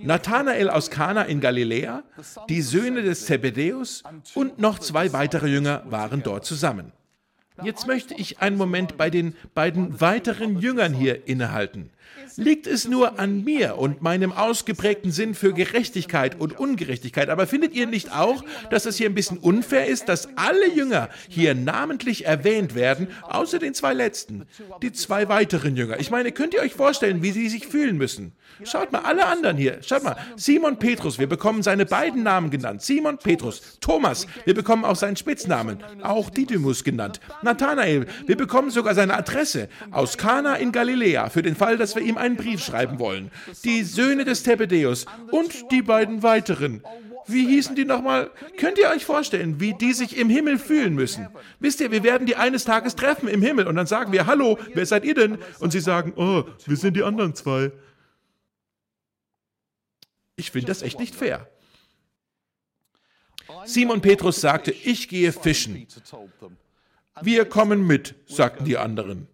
Nathanael 0.00 0.68
aus 0.68 0.90
Kana 0.90 1.22
in 1.22 1.40
Galiläa, 1.40 2.02
die 2.48 2.62
Söhne 2.62 3.02
des 3.02 3.26
Zebedeus 3.26 4.02
und 4.34 4.58
noch 4.58 4.80
zwei 4.80 5.12
weitere 5.12 5.48
Jünger 5.48 5.84
waren 5.86 6.22
dort 6.22 6.44
zusammen. 6.44 6.92
Jetzt 7.62 7.86
möchte 7.86 8.14
ich 8.14 8.40
einen 8.40 8.56
Moment 8.56 8.96
bei 8.96 9.10
den 9.10 9.36
beiden 9.54 10.00
weiteren 10.00 10.58
Jüngern 10.58 10.92
hier 10.92 11.28
innehalten. 11.28 11.90
Liegt 12.36 12.66
es 12.66 12.88
nur 12.88 13.18
an 13.18 13.44
mir 13.44 13.76
und 13.76 14.02
meinem 14.02 14.32
ausgeprägten 14.32 15.12
Sinn 15.12 15.34
für 15.34 15.52
Gerechtigkeit 15.52 16.40
und 16.40 16.58
Ungerechtigkeit? 16.58 17.28
Aber 17.28 17.46
findet 17.46 17.74
ihr 17.74 17.86
nicht 17.86 18.12
auch, 18.12 18.44
dass 18.70 18.86
es 18.86 18.96
hier 18.96 19.08
ein 19.08 19.14
bisschen 19.14 19.38
unfair 19.38 19.86
ist, 19.86 20.08
dass 20.08 20.28
alle 20.36 20.68
Jünger 20.68 21.10
hier 21.28 21.54
namentlich 21.54 22.26
erwähnt 22.26 22.74
werden, 22.74 23.08
außer 23.22 23.58
den 23.58 23.74
zwei 23.74 23.94
letzten, 23.94 24.46
die 24.82 24.92
zwei 24.92 25.28
weiteren 25.28 25.76
Jünger? 25.76 26.00
Ich 26.00 26.10
meine, 26.10 26.32
könnt 26.32 26.54
ihr 26.54 26.60
euch 26.60 26.74
vorstellen, 26.74 27.22
wie 27.22 27.32
sie 27.32 27.48
sich 27.48 27.66
fühlen 27.66 27.96
müssen? 27.96 28.32
Schaut 28.62 28.92
mal, 28.92 29.00
alle 29.00 29.26
anderen 29.26 29.56
hier. 29.56 29.78
Schaut 29.82 30.04
mal, 30.04 30.16
Simon 30.36 30.78
Petrus, 30.78 31.18
wir 31.18 31.26
bekommen 31.26 31.62
seine 31.62 31.86
beiden 31.86 32.22
Namen 32.22 32.50
genannt. 32.50 32.82
Simon 32.82 33.18
Petrus. 33.18 33.78
Thomas, 33.80 34.26
wir 34.44 34.54
bekommen 34.54 34.84
auch 34.84 34.96
seinen 34.96 35.16
Spitznamen, 35.16 35.82
auch 36.02 36.30
Didymus 36.30 36.84
genannt. 36.84 37.20
Nathanael, 37.42 38.06
wir 38.26 38.36
bekommen 38.36 38.70
sogar 38.70 38.94
seine 38.94 39.14
Adresse 39.14 39.68
aus 39.90 40.16
Kana 40.16 40.54
in 40.56 40.72
Galiläa, 40.72 41.28
für 41.30 41.42
den 41.42 41.56
Fall, 41.56 41.76
dass 41.76 41.93
wir 41.94 42.02
ihm 42.02 42.18
einen 42.18 42.36
Brief 42.36 42.62
schreiben 42.62 42.98
wollen. 42.98 43.30
Die 43.64 43.82
Söhne 43.82 44.24
des 44.24 44.42
Zebedeus 44.42 45.06
und 45.30 45.70
die 45.70 45.82
beiden 45.82 46.22
weiteren. 46.22 46.82
Wie 47.26 47.46
hießen 47.46 47.74
die 47.74 47.84
nochmal? 47.84 48.30
Könnt 48.58 48.78
ihr 48.78 48.90
euch 48.90 49.04
vorstellen, 49.04 49.58
wie 49.60 49.74
die 49.74 49.92
sich 49.92 50.16
im 50.16 50.28
Himmel 50.28 50.58
fühlen 50.58 50.94
müssen? 50.94 51.28
Wisst 51.58 51.80
ihr, 51.80 51.90
wir 51.90 52.02
werden 52.02 52.26
die 52.26 52.36
eines 52.36 52.64
Tages 52.64 52.96
treffen 52.96 53.28
im 53.28 53.40
Himmel 53.40 53.66
und 53.66 53.76
dann 53.76 53.86
sagen 53.86 54.12
wir, 54.12 54.26
hallo, 54.26 54.58
wer 54.74 54.84
seid 54.84 55.04
ihr 55.04 55.14
denn? 55.14 55.38
Und 55.58 55.70
sie 55.72 55.80
sagen, 55.80 56.12
oh, 56.16 56.44
wir 56.66 56.76
sind 56.76 56.96
die 56.96 57.02
anderen 57.02 57.34
zwei. 57.34 57.72
Ich 60.36 60.50
finde 60.50 60.66
das 60.66 60.82
echt 60.82 60.98
nicht 60.98 61.14
fair. 61.14 61.48
Simon 63.64 64.00
Petrus 64.00 64.40
sagte, 64.40 64.72
ich 64.72 65.08
gehe 65.08 65.32
fischen. 65.32 65.86
Wir 67.22 67.44
kommen 67.44 67.86
mit, 67.86 68.14
sagten 68.26 68.64
die 68.64 68.76
anderen. 68.76 69.28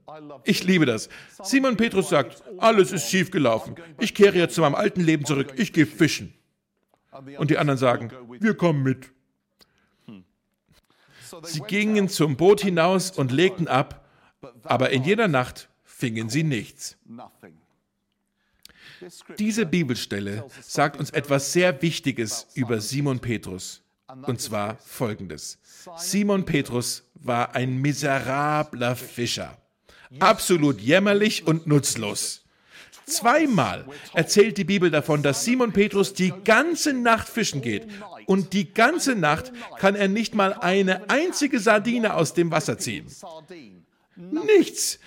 Ich 0.45 0.65
liebe 0.65 0.87
das. 0.87 1.09
Simon 1.43 1.77
Petrus 1.77 2.11
sagt, 2.11 2.43
alles 2.59 2.93
ist 2.93 3.09
schiefgelaufen. 3.09 3.77
Ich 3.99 4.15
kehre 4.15 4.37
jetzt 4.37 4.55
zu 4.55 4.61
meinem 4.61 4.75
alten 4.75 5.01
Leben 5.01 5.25
zurück. 5.25 5.55
Ich 5.57 5.73
gehe 5.73 5.87
fischen. 5.87 6.35
Und 7.39 7.51
die 7.51 7.59
anderen 7.59 7.79
sagen, 7.79 8.13
wir 8.39 8.55
kommen 8.55 8.83
mit. 8.83 9.11
Sie 11.43 11.61
gingen 11.61 12.09
zum 12.09 12.37
Boot 12.37 12.61
hinaus 12.61 13.11
und 13.13 13.33
legten 13.33 13.69
ab, 13.69 14.05
aber 14.65 14.91
in 14.91 15.05
jener 15.05 15.29
Nacht 15.29 15.69
fingen 15.85 16.29
sie 16.29 16.43
nichts. 16.43 16.97
Diese 19.39 19.65
Bibelstelle 19.65 20.47
sagt 20.61 20.99
uns 20.99 21.11
etwas 21.11 21.53
sehr 21.53 21.81
Wichtiges 21.83 22.49
über 22.55 22.81
Simon 22.81 23.21
Petrus. 23.21 23.83
Und 24.23 24.41
zwar 24.41 24.79
folgendes. 24.79 25.59
Simon 25.97 26.45
Petrus 26.45 27.05
war 27.15 27.55
ein 27.55 27.81
miserabler 27.81 28.97
Fischer. 28.97 29.57
Absolut 30.19 30.81
jämmerlich 30.81 31.47
und 31.47 31.67
nutzlos. 31.67 32.45
Zweimal 33.07 33.87
erzählt 34.15 34.57
die 34.57 34.65
Bibel 34.65 34.91
davon, 34.91 35.23
dass 35.23 35.45
Simon 35.45 35.73
Petrus 35.73 36.15
die 36.15 36.33
ganze 36.45 36.93
Nacht 36.93 37.29
fischen 37.29 37.61
geht. 37.61 37.87
Und 38.27 38.53
die 38.53 38.73
ganze 38.73 39.15
Nacht 39.17 39.53
kann 39.79 39.97
er 39.97 40.09
nicht 40.09 40.35
mal 40.35 40.55
eine 40.55 41.11
einzige 41.11 41.59
Sardine 41.59 42.15
aus 42.15 42.35
dem 42.35 42.51
Wasser 42.51 42.79
ziehen. 42.79 43.07
Nichts. 44.17 44.99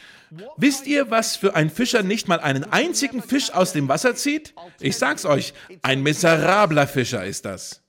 Wisst 0.58 0.88
ihr, 0.88 1.12
was 1.12 1.36
für 1.36 1.56
ein 1.56 1.70
Fischer 1.70 2.04
nicht 2.04 2.28
mal 2.28 2.40
einen 2.40 2.64
einzigen 2.64 3.22
Fisch 3.22 3.52
aus 3.52 3.72
dem 3.72 3.88
Wasser 3.88 4.16
zieht? 4.16 4.54
Ich 4.80 4.98
sag's 4.98 5.26
euch, 5.26 5.54
ein 5.84 6.02
miserabler 6.02 6.88
Fischer 6.88 7.24
ist 7.24 7.46
das. 7.46 7.83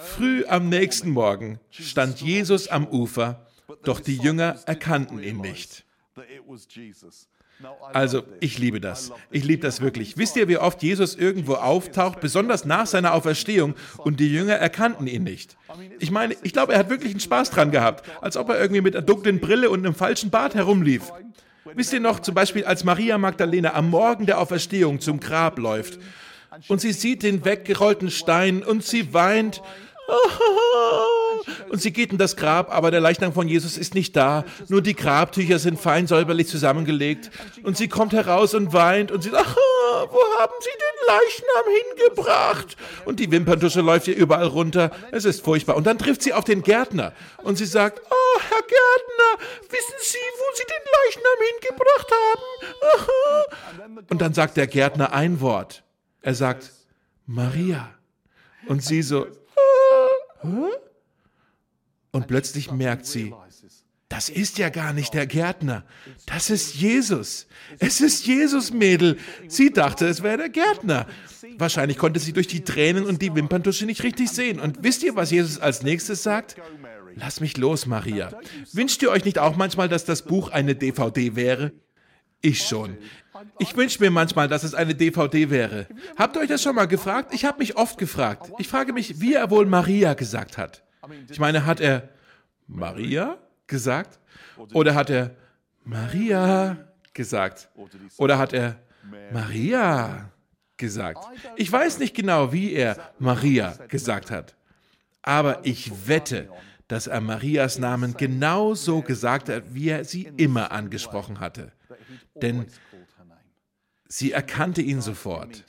Früh 0.00 0.44
am 0.46 0.68
nächsten 0.68 1.10
Morgen 1.10 1.60
stand 1.70 2.20
Jesus 2.20 2.68
am 2.68 2.86
Ufer, 2.86 3.46
doch 3.84 4.00
die 4.00 4.16
Jünger 4.16 4.56
erkannten 4.66 5.22
ihn 5.22 5.40
nicht. 5.40 5.84
Also, 7.92 8.22
ich 8.40 8.58
liebe 8.58 8.80
das. 8.80 9.12
Ich 9.30 9.44
liebe 9.44 9.62
das 9.62 9.82
wirklich. 9.82 10.16
Wisst 10.16 10.36
ihr, 10.36 10.48
wie 10.48 10.56
oft 10.56 10.82
Jesus 10.82 11.14
irgendwo 11.14 11.54
auftaucht, 11.54 12.20
besonders 12.20 12.64
nach 12.64 12.86
seiner 12.86 13.12
Auferstehung, 13.12 13.74
und 13.98 14.18
die 14.18 14.32
Jünger 14.32 14.54
erkannten 14.54 15.06
ihn 15.06 15.24
nicht? 15.24 15.56
Ich 15.98 16.10
meine, 16.10 16.36
ich 16.42 16.54
glaube, 16.54 16.72
er 16.72 16.78
hat 16.78 16.88
wirklich 16.88 17.12
einen 17.12 17.20
Spaß 17.20 17.50
dran 17.50 17.70
gehabt, 17.70 18.08
als 18.22 18.36
ob 18.38 18.48
er 18.48 18.58
irgendwie 18.58 18.80
mit 18.80 18.96
einer 18.96 19.04
dunklen 19.04 19.40
Brille 19.40 19.68
und 19.68 19.84
einem 19.84 19.94
falschen 19.94 20.30
Bart 20.30 20.54
herumlief. 20.54 21.12
Wisst 21.74 21.92
ihr 21.92 22.00
noch, 22.00 22.20
zum 22.20 22.34
Beispiel, 22.34 22.64
als 22.64 22.84
Maria 22.84 23.18
Magdalena 23.18 23.74
am 23.74 23.90
Morgen 23.90 24.24
der 24.24 24.38
Auferstehung 24.38 25.00
zum 25.00 25.20
Grab 25.20 25.58
läuft 25.58 25.98
und 26.68 26.80
sie 26.80 26.92
sieht 26.92 27.22
den 27.22 27.44
weggerollten 27.44 28.10
Stein 28.10 28.62
und 28.62 28.84
sie 28.84 29.12
weint 29.12 29.62
und 31.70 31.80
sie 31.80 31.92
geht 31.92 32.12
in 32.12 32.18
das 32.18 32.36
Grab, 32.36 32.74
aber 32.74 32.90
der 32.90 33.00
Leichnam 33.00 33.32
von 33.32 33.48
Jesus 33.48 33.76
ist 33.76 33.94
nicht 33.94 34.16
da. 34.16 34.44
Nur 34.68 34.82
die 34.82 34.94
Grabtücher 34.94 35.58
sind 35.58 35.80
fein 35.80 36.06
säuberlich 36.06 36.48
zusammengelegt. 36.48 37.30
Und 37.62 37.76
sie 37.76 37.88
kommt 37.88 38.12
heraus 38.12 38.54
und 38.54 38.72
weint 38.72 39.10
und 39.10 39.22
sie 39.22 39.30
sagt, 39.30 39.56
wo 40.10 40.20
haben 40.38 40.52
Sie 40.60 40.70
den 40.70 40.96
Leichnam 41.06 41.64
hingebracht? 42.06 42.76
Und 43.04 43.20
die 43.20 43.30
Wimperntusche 43.30 43.80
läuft 43.80 44.08
ihr 44.08 44.16
überall 44.16 44.46
runter. 44.46 44.90
Es 45.12 45.24
ist 45.24 45.44
furchtbar. 45.44 45.76
Und 45.76 45.86
dann 45.86 45.98
trifft 45.98 46.22
sie 46.22 46.32
auf 46.32 46.44
den 46.44 46.62
Gärtner 46.62 47.12
und 47.42 47.56
sie 47.56 47.66
sagt, 47.66 48.00
oh, 48.10 48.40
Herr 48.48 48.62
Gärtner, 48.62 49.46
wissen 49.68 49.94
Sie, 50.00 50.18
wo 50.18 50.44
Sie 50.54 50.64
den 50.64 50.84
Leichnam 50.96 51.38
hingebracht 51.52 52.10
haben? 52.10 54.06
Und 54.10 54.20
dann 54.20 54.34
sagt 54.34 54.56
der 54.56 54.66
Gärtner 54.66 55.12
ein 55.12 55.40
Wort. 55.40 55.82
Er 56.22 56.34
sagt, 56.34 56.70
Maria. 57.26 57.94
Und 58.66 58.82
sie 58.84 59.02
so, 59.02 59.26
und 60.42 62.26
plötzlich 62.26 62.70
merkt 62.70 63.06
sie, 63.06 63.32
das 64.10 64.28
ist 64.28 64.58
ja 64.58 64.70
gar 64.70 64.92
nicht 64.92 65.14
der 65.14 65.26
Gärtner. 65.26 65.84
Das 66.26 66.50
ist 66.50 66.74
Jesus. 66.74 67.46
Es 67.78 68.00
ist 68.00 68.26
Jesus, 68.26 68.72
Mädel. 68.72 69.16
Sie 69.46 69.70
dachte, 69.70 70.08
es 70.08 70.24
wäre 70.24 70.36
der 70.36 70.48
Gärtner. 70.48 71.06
Wahrscheinlich 71.58 71.96
konnte 71.96 72.18
sie 72.18 72.32
durch 72.32 72.48
die 72.48 72.64
Tränen 72.64 73.04
und 73.04 73.22
die 73.22 73.32
Wimperntusche 73.36 73.86
nicht 73.86 74.02
richtig 74.02 74.30
sehen. 74.30 74.58
Und 74.58 74.82
wisst 74.82 75.04
ihr, 75.04 75.14
was 75.14 75.30
Jesus 75.30 75.60
als 75.60 75.84
nächstes 75.84 76.24
sagt? 76.24 76.56
Lass 77.14 77.40
mich 77.40 77.56
los, 77.56 77.86
Maria. 77.86 78.32
Wünscht 78.72 79.00
ihr 79.02 79.10
euch 79.10 79.24
nicht 79.24 79.38
auch 79.38 79.56
manchmal, 79.56 79.88
dass 79.88 80.04
das 80.04 80.22
Buch 80.22 80.50
eine 80.50 80.74
DVD 80.74 81.36
wäre? 81.36 81.72
Ich 82.40 82.66
schon. 82.66 82.98
Ich 83.58 83.76
wünsche 83.76 84.00
mir 84.00 84.10
manchmal, 84.10 84.48
dass 84.48 84.64
es 84.64 84.74
eine 84.74 84.94
DVD 84.94 85.50
wäre. 85.50 85.86
Habt 86.16 86.36
ihr 86.36 86.42
euch 86.42 86.48
das 86.48 86.62
schon 86.62 86.74
mal 86.74 86.86
gefragt? 86.86 87.32
Ich 87.34 87.44
habe 87.44 87.58
mich 87.58 87.76
oft 87.76 87.98
gefragt. 87.98 88.52
Ich 88.58 88.68
frage 88.68 88.92
mich, 88.92 89.20
wie 89.20 89.34
er 89.34 89.50
wohl 89.50 89.66
Maria 89.66 90.14
gesagt 90.14 90.58
hat. 90.58 90.82
Ich 91.30 91.38
meine, 91.38 91.66
hat 91.66 91.80
er 91.80 92.08
Maria 92.66 93.38
gesagt? 93.66 94.18
Oder 94.72 94.94
hat 94.94 95.10
er 95.10 95.30
Maria 95.84 96.76
gesagt? 97.14 97.68
Oder 98.18 98.38
hat 98.38 98.52
er 98.52 98.76
Maria 99.32 100.30
gesagt? 100.76 101.24
Ich 101.56 101.70
weiß 101.70 101.98
nicht 101.98 102.14
genau, 102.14 102.52
wie 102.52 102.72
er 102.72 103.12
Maria 103.18 103.74
gesagt 103.88 104.30
hat. 104.30 104.56
Aber 105.22 105.60
ich 105.64 106.08
wette, 106.08 106.48
dass 106.88 107.06
er 107.06 107.20
Marias 107.20 107.78
Namen 107.78 108.14
genau 108.16 108.74
so 108.74 109.00
gesagt 109.02 109.48
hat, 109.48 109.62
wie 109.74 109.90
er 109.90 110.04
sie 110.04 110.30
immer 110.36 110.72
angesprochen 110.72 111.38
hatte. 111.38 111.72
Denn 112.34 112.66
sie 114.10 114.32
erkannte 114.32 114.82
ihn 114.82 115.00
sofort. 115.00 115.64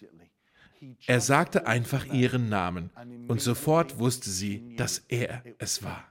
Er 1.06 1.22
sagte 1.22 1.68
einfach 1.68 2.06
ihren 2.06 2.50
Namen 2.50 2.90
und 3.28 3.40
sofort 3.40 4.00
wusste 4.00 4.30
sie, 4.30 4.76
dass 4.76 5.04
er 5.08 5.44
es 5.60 5.84
war. 5.84 6.04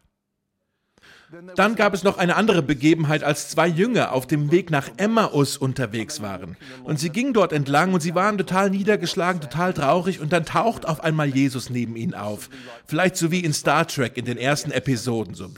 Dann 1.54 1.76
gab 1.76 1.94
es 1.94 2.02
noch 2.02 2.18
eine 2.18 2.34
andere 2.34 2.60
Begebenheit, 2.60 3.22
als 3.22 3.50
zwei 3.50 3.68
Jünger 3.68 4.12
auf 4.12 4.26
dem 4.26 4.50
Weg 4.50 4.70
nach 4.70 4.90
Emmaus 4.96 5.56
unterwegs 5.56 6.20
waren. 6.20 6.56
Und 6.82 6.98
sie 6.98 7.10
gingen 7.10 7.32
dort 7.32 7.52
entlang 7.52 7.94
und 7.94 8.00
sie 8.00 8.16
waren 8.16 8.36
total 8.36 8.70
niedergeschlagen, 8.70 9.40
total 9.40 9.72
traurig 9.72 10.18
und 10.20 10.32
dann 10.32 10.44
taucht 10.44 10.86
auf 10.86 11.02
einmal 11.04 11.28
Jesus 11.28 11.70
neben 11.70 11.94
ihnen 11.94 12.14
auf. 12.14 12.50
Vielleicht 12.84 13.16
so 13.16 13.30
wie 13.30 13.40
in 13.40 13.52
Star 13.52 13.86
Trek 13.86 14.16
in 14.16 14.24
den 14.24 14.38
ersten 14.38 14.72
Episoden, 14.72 15.34
so. 15.34 15.50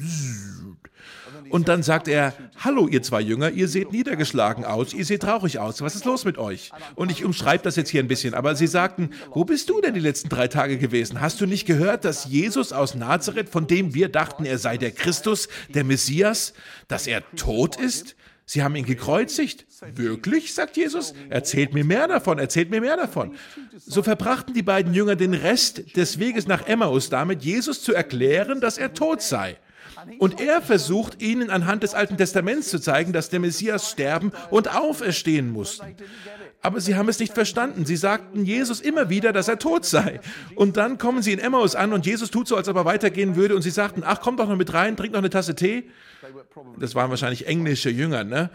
Und 1.53 1.69
dann 1.69 1.83
sagt 1.83 2.09
er, 2.09 2.33
hallo 2.57 2.89
ihr 2.89 3.03
zwei 3.03 3.21
Jünger, 3.21 3.51
ihr 3.51 3.69
seht 3.69 3.93
niedergeschlagen 3.93 4.65
aus, 4.65 4.95
ihr 4.95 5.05
seht 5.05 5.21
traurig 5.21 5.59
aus, 5.59 5.83
was 5.83 5.95
ist 5.95 6.07
los 6.07 6.25
mit 6.25 6.39
euch? 6.39 6.71
Und 6.95 7.13
ich 7.13 7.27
umschreibe 7.27 7.63
das 7.63 7.77
jetzt 7.77 7.91
hier 7.91 8.03
ein 8.03 8.09
bisschen, 8.09 8.33
aber 8.33 8.55
sie 8.55 8.67
sagten, 8.67 9.11
wo 9.35 9.45
bist 9.45 9.69
du 9.69 9.83
denn 9.83 9.93
die 9.93 10.01
letzten 10.01 10.31
drei 10.31 10.49
Tage 10.49 10.79
gewesen? 10.79 11.21
Hast 11.21 11.43
du 11.43 11.47
nicht 11.47 11.67
gehört, 11.67 12.07
dass 12.07 12.25
Jesus 12.25 12.73
aus 12.73 12.95
Nazareth, 12.95 13.51
von 13.51 13.67
dem 13.67 13.93
wir 13.93 14.09
dachten, 14.09 14.47
er 14.47 14.57
sei 14.57 14.79
der 14.79 14.93
Christus, 14.93 15.49
der 15.69 15.85
Messias, 15.85 16.55
dass 16.89 17.07
er 17.07 17.23
tot 17.37 17.77
ist? 17.77 18.17
Sie 18.47 18.63
haben 18.63 18.75
ihn 18.75 18.87
gekreuzigt. 18.87 19.67
Wirklich? 19.95 20.55
sagt 20.55 20.79
Jesus. 20.79 21.13
Erzählt 21.29 21.75
mir 21.75 21.85
mehr 21.85 22.09
davon, 22.09 22.39
erzählt 22.39 22.71
mir 22.71 22.81
mehr 22.81 22.97
davon. 22.97 23.35
So 23.77 24.03
verbrachten 24.03 24.55
die 24.55 24.63
beiden 24.63 24.95
Jünger 24.95 25.17
den 25.17 25.35
Rest 25.35 25.97
des 25.97 26.19
Weges 26.19 26.47
nach 26.47 26.67
Emmaus 26.67 27.11
damit, 27.11 27.43
Jesus 27.45 27.83
zu 27.83 27.93
erklären, 27.93 28.63
dass 28.63 28.79
er 28.79 28.95
tot 28.95 29.21
sei. 29.21 29.59
Und 30.19 30.41
er 30.41 30.63
versucht 30.63 31.23
ihnen 31.23 31.51
anhand 31.51 31.83
des 31.83 31.95
Alten 31.95 32.17
Testaments 32.17 32.69
zu 32.69 32.79
zeigen, 32.79 33.13
dass 33.13 33.31
der 33.31 33.41
Messias 33.41 33.91
sterben 33.91 34.33
und 34.51 34.75
auferstehen 34.75 35.51
muss. 35.51 35.81
Aber 36.61 36.81
sie 36.81 36.95
haben 36.95 37.09
es 37.09 37.19
nicht 37.19 37.35
verstanden. 37.35 37.85
Sie 37.87 37.97
sagten 37.97 38.45
Jesus 38.45 38.81
immer 38.81 39.11
wieder, 39.11 39.33
dass 39.33 39.49
er 39.49 39.59
tot 39.59 39.85
sei. 39.85 40.21
Und 40.55 40.77
dann 40.77 40.97
kommen 40.97 41.21
sie 41.21 41.33
in 41.33 41.41
Emmaus 41.41 41.75
an 41.75 41.93
und 41.93 42.07
Jesus 42.07 42.31
tut 42.31 42.47
so, 42.47 42.57
als 42.57 42.69
ob 42.69 42.77
er 42.77 42.85
weitergehen 42.85 43.35
würde. 43.35 43.57
Und 43.57 43.63
sie 43.63 43.71
sagten, 43.71 44.03
ach, 44.05 44.21
komm 44.21 44.37
doch 44.37 44.49
noch 44.49 44.57
mit 44.57 44.73
rein, 44.73 44.97
trink 44.97 45.13
noch 45.13 45.19
eine 45.19 45.31
Tasse 45.31 45.57
Tee. 45.57 45.91
Das 46.79 46.95
waren 46.95 47.11
wahrscheinlich 47.11 47.49
englische 47.49 47.91
Jünger, 47.91 48.23
ne? 48.23 48.51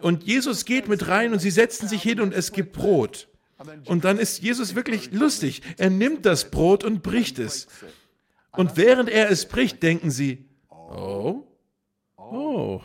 Und 0.00 0.24
Jesus 0.24 0.64
geht 0.64 0.88
mit 0.88 1.06
rein 1.08 1.34
und 1.34 1.38
sie 1.38 1.50
setzen 1.50 1.86
sich 1.86 2.02
hin 2.02 2.20
und 2.20 2.32
es 2.32 2.52
gibt 2.52 2.72
Brot. 2.72 3.28
Und 3.84 4.04
dann 4.04 4.18
ist 4.18 4.42
Jesus 4.42 4.74
wirklich 4.74 5.12
lustig. 5.12 5.60
Er 5.76 5.90
nimmt 5.90 6.24
das 6.24 6.50
Brot 6.50 6.82
und 6.82 7.02
bricht 7.02 7.38
es. 7.38 7.66
Und 8.52 8.78
während 8.78 9.10
er 9.10 9.30
es 9.30 9.46
bricht, 9.46 9.82
denken 9.82 10.10
sie, 10.10 10.46
oh, 10.90 11.46
oh. 12.16 12.80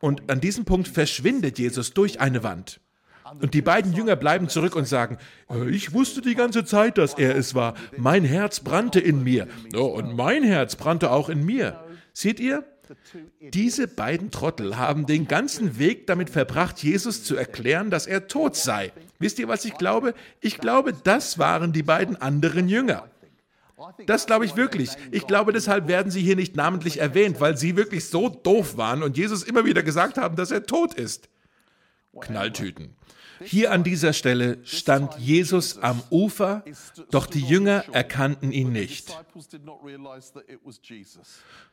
Und 0.00 0.30
an 0.30 0.40
diesem 0.40 0.64
Punkt 0.64 0.88
verschwindet 0.88 1.58
Jesus 1.58 1.92
durch 1.92 2.20
eine 2.20 2.42
Wand. 2.42 2.80
Und 3.40 3.54
die 3.54 3.62
beiden 3.62 3.92
Jünger 3.92 4.16
bleiben 4.16 4.48
zurück 4.48 4.74
und 4.74 4.88
sagen, 4.88 5.18
ich 5.70 5.92
wusste 5.92 6.20
die 6.20 6.34
ganze 6.34 6.64
Zeit, 6.64 6.98
dass 6.98 7.14
er 7.14 7.36
es 7.36 7.54
war. 7.54 7.74
Mein 7.96 8.24
Herz 8.24 8.60
brannte 8.60 8.98
in 8.98 9.22
mir. 9.22 9.46
Oh, 9.74 9.84
und 9.84 10.16
mein 10.16 10.42
Herz 10.42 10.76
brannte 10.76 11.10
auch 11.12 11.28
in 11.28 11.44
mir. 11.44 11.78
Seht 12.12 12.40
ihr? 12.40 12.64
Diese 13.40 13.86
beiden 13.86 14.32
Trottel 14.32 14.76
haben 14.76 15.06
den 15.06 15.28
ganzen 15.28 15.78
Weg 15.78 16.08
damit 16.08 16.28
verbracht, 16.28 16.82
Jesus 16.82 17.22
zu 17.22 17.36
erklären, 17.36 17.90
dass 17.90 18.08
er 18.08 18.26
tot 18.26 18.56
sei. 18.56 18.92
Wisst 19.20 19.38
ihr, 19.38 19.46
was 19.46 19.64
ich 19.64 19.74
glaube? 19.78 20.14
Ich 20.40 20.58
glaube, 20.58 20.92
das 20.92 21.38
waren 21.38 21.72
die 21.72 21.84
beiden 21.84 22.20
anderen 22.20 22.68
Jünger. 22.68 23.08
Das 24.06 24.26
glaube 24.26 24.44
ich 24.44 24.56
wirklich. 24.56 24.90
Ich 25.10 25.26
glaube, 25.26 25.52
deshalb 25.52 25.88
werden 25.88 26.10
sie 26.10 26.22
hier 26.22 26.36
nicht 26.36 26.56
namentlich 26.56 27.00
erwähnt, 27.00 27.40
weil 27.40 27.56
sie 27.56 27.76
wirklich 27.76 28.06
so 28.06 28.28
doof 28.28 28.76
waren 28.76 29.02
und 29.02 29.16
Jesus 29.16 29.42
immer 29.42 29.64
wieder 29.64 29.82
gesagt 29.82 30.18
haben, 30.18 30.36
dass 30.36 30.50
er 30.50 30.64
tot 30.66 30.94
ist. 30.94 31.28
Knalltüten. 32.20 32.96
Hier 33.42 33.72
an 33.72 33.84
dieser 33.84 34.12
Stelle 34.12 34.58
stand 34.64 35.18
Jesus 35.18 35.78
am 35.78 36.02
Ufer, 36.10 36.62
doch 37.10 37.26
die 37.26 37.40
Jünger 37.40 37.84
erkannten 37.92 38.52
ihn 38.52 38.72
nicht. 38.72 39.16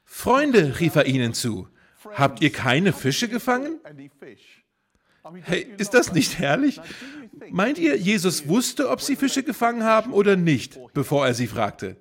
Freunde, 0.06 0.80
rief 0.80 0.96
er 0.96 1.06
ihnen 1.06 1.34
zu, 1.34 1.68
habt 2.14 2.42
ihr 2.42 2.52
keine 2.52 2.94
Fische 2.94 3.28
gefangen? 3.28 3.80
Hey, 5.42 5.68
ist 5.78 5.94
das 5.94 6.14
nicht 6.14 6.40
herrlich? 6.40 6.80
Meint 7.52 7.78
ihr, 7.78 7.98
Jesus 7.98 8.48
wusste, 8.48 8.90
ob 8.90 9.02
sie 9.02 9.16
Fische 9.16 9.44
gefangen 9.44 9.84
haben 9.84 10.14
oder 10.14 10.36
nicht, 10.36 10.80
bevor 10.94 11.26
er 11.28 11.34
sie 11.34 11.48
fragte? 11.48 11.96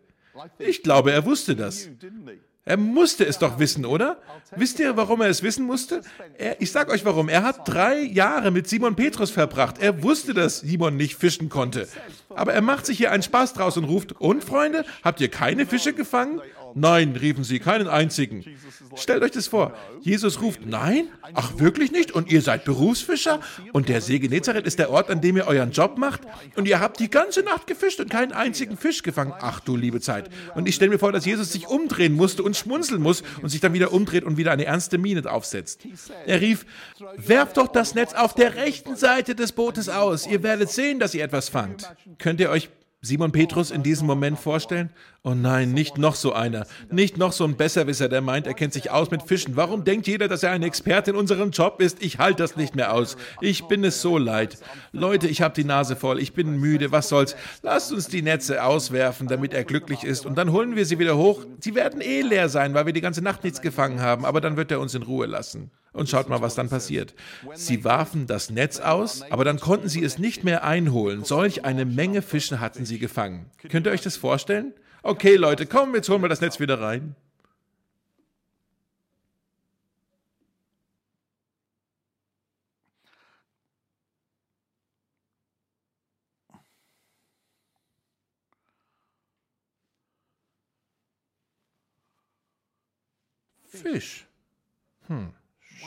Ich 0.58 0.82
glaube, 0.82 1.12
er 1.12 1.24
wusste 1.24 1.56
das. 1.56 1.88
Er 2.68 2.76
musste 2.76 3.24
es 3.24 3.38
doch 3.38 3.60
wissen, 3.60 3.86
oder? 3.86 4.20
Wisst 4.56 4.80
ihr, 4.80 4.96
warum 4.96 5.20
er 5.20 5.28
es 5.28 5.44
wissen 5.44 5.64
musste? 5.64 6.00
Er, 6.36 6.60
ich 6.60 6.72
sag 6.72 6.90
euch 6.90 7.04
warum. 7.04 7.28
Er 7.28 7.44
hat 7.44 7.68
drei 7.68 8.00
Jahre 8.00 8.50
mit 8.50 8.68
Simon 8.68 8.96
Petrus 8.96 9.30
verbracht. 9.30 9.78
Er 9.78 10.02
wusste, 10.02 10.34
dass 10.34 10.60
Simon 10.60 10.96
nicht 10.96 11.14
fischen 11.14 11.48
konnte. 11.48 11.86
Aber 12.28 12.54
er 12.54 12.62
macht 12.62 12.84
sich 12.84 12.98
hier 12.98 13.12
einen 13.12 13.22
Spaß 13.22 13.52
draus 13.52 13.76
und 13.76 13.84
ruft, 13.84 14.20
und 14.20 14.42
Freunde, 14.42 14.84
habt 15.04 15.20
ihr 15.20 15.28
keine 15.28 15.64
Fische 15.64 15.92
gefangen? 15.92 16.40
Nein, 16.78 17.16
riefen 17.16 17.42
sie, 17.42 17.58
keinen 17.58 17.88
einzigen. 17.88 18.44
Stellt 18.96 19.22
euch 19.22 19.30
das 19.30 19.46
vor. 19.46 19.74
Jesus 20.02 20.42
ruft, 20.42 20.66
nein? 20.66 21.08
Ach, 21.32 21.58
wirklich 21.58 21.90
nicht? 21.90 22.12
Und 22.12 22.30
ihr 22.30 22.42
seid 22.42 22.66
Berufsfischer? 22.66 23.40
Und 23.72 23.88
der 23.88 24.02
See 24.02 24.18
Genezareth 24.18 24.66
ist 24.66 24.78
der 24.78 24.90
Ort, 24.90 25.08
an 25.08 25.22
dem 25.22 25.38
ihr 25.38 25.46
euren 25.46 25.70
Job 25.70 25.96
macht? 25.96 26.20
Und 26.54 26.68
ihr 26.68 26.78
habt 26.78 27.00
die 27.00 27.08
ganze 27.08 27.40
Nacht 27.40 27.66
gefischt 27.66 27.98
und 27.98 28.10
keinen 28.10 28.32
einzigen 28.32 28.76
Fisch 28.76 29.02
gefangen? 29.02 29.32
Ach 29.40 29.60
du 29.60 29.74
liebe 29.74 30.02
Zeit. 30.02 30.28
Und 30.54 30.68
ich 30.68 30.74
stelle 30.74 30.90
mir 30.90 30.98
vor, 30.98 31.12
dass 31.12 31.24
Jesus 31.24 31.50
sich 31.50 31.66
umdrehen 31.66 32.12
musste 32.12 32.42
und 32.42 32.58
schmunzeln 32.58 33.00
muss 33.00 33.22
und 33.40 33.48
sich 33.48 33.62
dann 33.62 33.72
wieder 33.72 33.94
umdreht 33.94 34.24
und 34.24 34.36
wieder 34.36 34.52
eine 34.52 34.66
ernste 34.66 34.98
Miene 34.98 35.16
aufsetzt. 35.30 35.80
Er 36.26 36.42
rief, 36.42 36.66
werft 37.16 37.56
doch 37.56 37.68
das 37.68 37.94
Netz 37.94 38.12
auf 38.12 38.34
der 38.34 38.54
rechten 38.54 38.96
Seite 38.96 39.34
des 39.34 39.52
Bootes 39.52 39.88
aus. 39.88 40.26
Ihr 40.26 40.42
werdet 40.42 40.70
sehen, 40.70 40.98
dass 40.98 41.14
ihr 41.14 41.24
etwas 41.24 41.48
fangt. 41.48 41.90
Könnt 42.18 42.38
ihr 42.38 42.50
euch 42.50 42.68
Simon 43.06 43.30
Petrus 43.30 43.70
in 43.70 43.82
diesem 43.82 44.06
Moment 44.06 44.38
vorstellen? 44.38 44.90
Oh 45.22 45.34
nein, 45.34 45.72
nicht 45.72 45.96
noch 45.96 46.16
so 46.16 46.32
einer. 46.32 46.66
Nicht 46.90 47.18
noch 47.18 47.32
so 47.32 47.44
ein 47.44 47.56
Besserwisser, 47.56 48.08
der 48.08 48.20
meint, 48.20 48.46
er 48.46 48.54
kennt 48.54 48.72
sich 48.72 48.90
aus 48.90 49.10
mit 49.10 49.22
Fischen. 49.22 49.56
Warum 49.56 49.84
denkt 49.84 50.06
jeder, 50.06 50.26
dass 50.26 50.42
er 50.42 50.50
ein 50.50 50.62
Experte 50.62 51.12
in 51.12 51.16
unserem 51.16 51.50
Job 51.50 51.80
ist? 51.80 52.02
Ich 52.02 52.18
halte 52.18 52.42
das 52.42 52.56
nicht 52.56 52.74
mehr 52.74 52.92
aus. 52.92 53.16
Ich 53.40 53.64
bin 53.68 53.84
es 53.84 54.02
so 54.02 54.18
leid. 54.18 54.58
Leute, 54.92 55.28
ich 55.28 55.42
habe 55.42 55.54
die 55.54 55.64
Nase 55.64 55.94
voll. 55.94 56.20
Ich 56.20 56.32
bin 56.32 56.58
müde. 56.58 56.90
Was 56.90 57.08
soll's? 57.08 57.36
Lasst 57.62 57.92
uns 57.92 58.08
die 58.08 58.22
Netze 58.22 58.64
auswerfen, 58.64 59.28
damit 59.28 59.54
er 59.54 59.64
glücklich 59.64 60.02
ist. 60.02 60.26
Und 60.26 60.36
dann 60.36 60.50
holen 60.50 60.74
wir 60.74 60.84
sie 60.84 60.98
wieder 60.98 61.16
hoch. 61.16 61.44
Sie 61.60 61.74
werden 61.74 62.00
eh 62.00 62.22
leer 62.22 62.48
sein, 62.48 62.74
weil 62.74 62.86
wir 62.86 62.92
die 62.92 63.00
ganze 63.00 63.22
Nacht 63.22 63.44
nichts 63.44 63.60
gefangen 63.60 64.00
haben. 64.00 64.24
Aber 64.24 64.40
dann 64.40 64.56
wird 64.56 64.70
er 64.70 64.80
uns 64.80 64.94
in 64.94 65.02
Ruhe 65.02 65.26
lassen. 65.26 65.70
Und 65.96 66.10
schaut 66.10 66.28
mal, 66.28 66.42
was 66.42 66.54
dann 66.54 66.68
passiert. 66.68 67.14
Sie 67.54 67.82
warfen 67.82 68.26
das 68.26 68.50
Netz 68.50 68.80
aus, 68.80 69.22
aber 69.30 69.44
dann 69.44 69.58
konnten 69.58 69.88
sie 69.88 70.04
es 70.04 70.18
nicht 70.18 70.44
mehr 70.44 70.62
einholen. 70.62 71.24
Solch 71.24 71.64
eine 71.64 71.86
Menge 71.86 72.20
Fische 72.20 72.60
hatten 72.60 72.84
sie 72.84 72.98
gefangen. 72.98 73.46
Könnt 73.70 73.86
ihr 73.86 73.92
euch 73.92 74.02
das 74.02 74.18
vorstellen? 74.18 74.74
Okay, 75.02 75.36
Leute, 75.36 75.64
komm, 75.64 75.94
jetzt 75.94 76.10
holen 76.10 76.20
wir 76.20 76.28
das 76.28 76.42
Netz 76.42 76.60
wieder 76.60 76.80
rein. 76.80 77.16
Fisch. 93.66 94.26
Hm. 95.08 95.32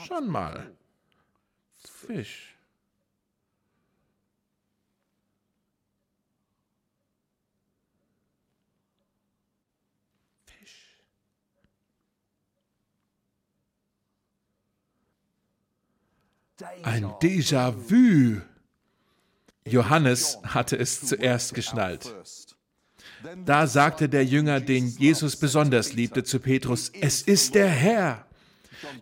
Schon 0.06 0.28
mal. 0.28 0.76
Fisch. 2.06 2.56
Ein 16.82 17.04
Déjà-vu. 17.22 18.40
Johannes 19.64 20.38
hatte 20.42 20.76
es 20.76 21.00
zuerst 21.06 21.54
geschnallt. 21.54 22.14
Da 23.44 23.66
sagte 23.66 24.08
der 24.08 24.24
Jünger, 24.24 24.60
den 24.60 24.88
Jesus 24.88 25.36
besonders 25.36 25.92
liebte, 25.92 26.24
zu 26.24 26.40
Petrus, 26.40 26.90
es 27.00 27.22
ist 27.22 27.54
der 27.54 27.68
Herr. 27.68 28.26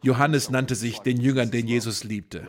Johannes 0.02 0.50
nannte 0.50 0.74
sich 0.74 0.98
den 1.00 1.20
Jüngern, 1.20 1.50
den 1.50 1.66
Jesus 1.66 2.04
liebte. 2.04 2.48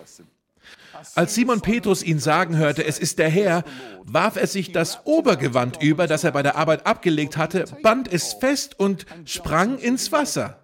Als 1.15 1.35
Simon 1.35 1.61
Petrus 1.61 2.03
ihn 2.03 2.19
sagen 2.19 2.57
hörte, 2.57 2.83
es 2.83 2.99
ist 2.99 3.19
der 3.19 3.29
Herr, 3.29 3.63
warf 4.03 4.35
er 4.35 4.47
sich 4.47 4.71
das 4.71 5.05
Obergewand 5.05 5.81
über, 5.81 6.07
das 6.07 6.23
er 6.23 6.31
bei 6.31 6.43
der 6.43 6.57
Arbeit 6.57 6.85
abgelegt 6.85 7.37
hatte, 7.37 7.65
band 7.81 8.11
es 8.11 8.33
fest 8.33 8.79
und 8.79 9.05
sprang 9.25 9.77
ins 9.77 10.11
Wasser. 10.11 10.59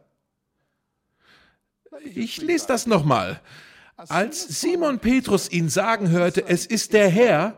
Ich 2.03 2.41
lese 2.41 2.67
das 2.67 2.85
nochmal. 2.85 3.39
Als 3.95 4.61
Simon 4.61 4.99
Petrus 4.99 5.49
ihn 5.49 5.69
sagen 5.69 6.09
hörte, 6.09 6.45
es 6.47 6.65
ist 6.65 6.93
der 6.93 7.07
Herr, 7.07 7.57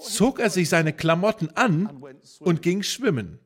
zog 0.00 0.40
er 0.40 0.50
sich 0.50 0.68
seine 0.68 0.92
Klamotten 0.92 1.50
an 1.54 2.02
und 2.40 2.62
ging 2.62 2.82
schwimmen. 2.82 3.38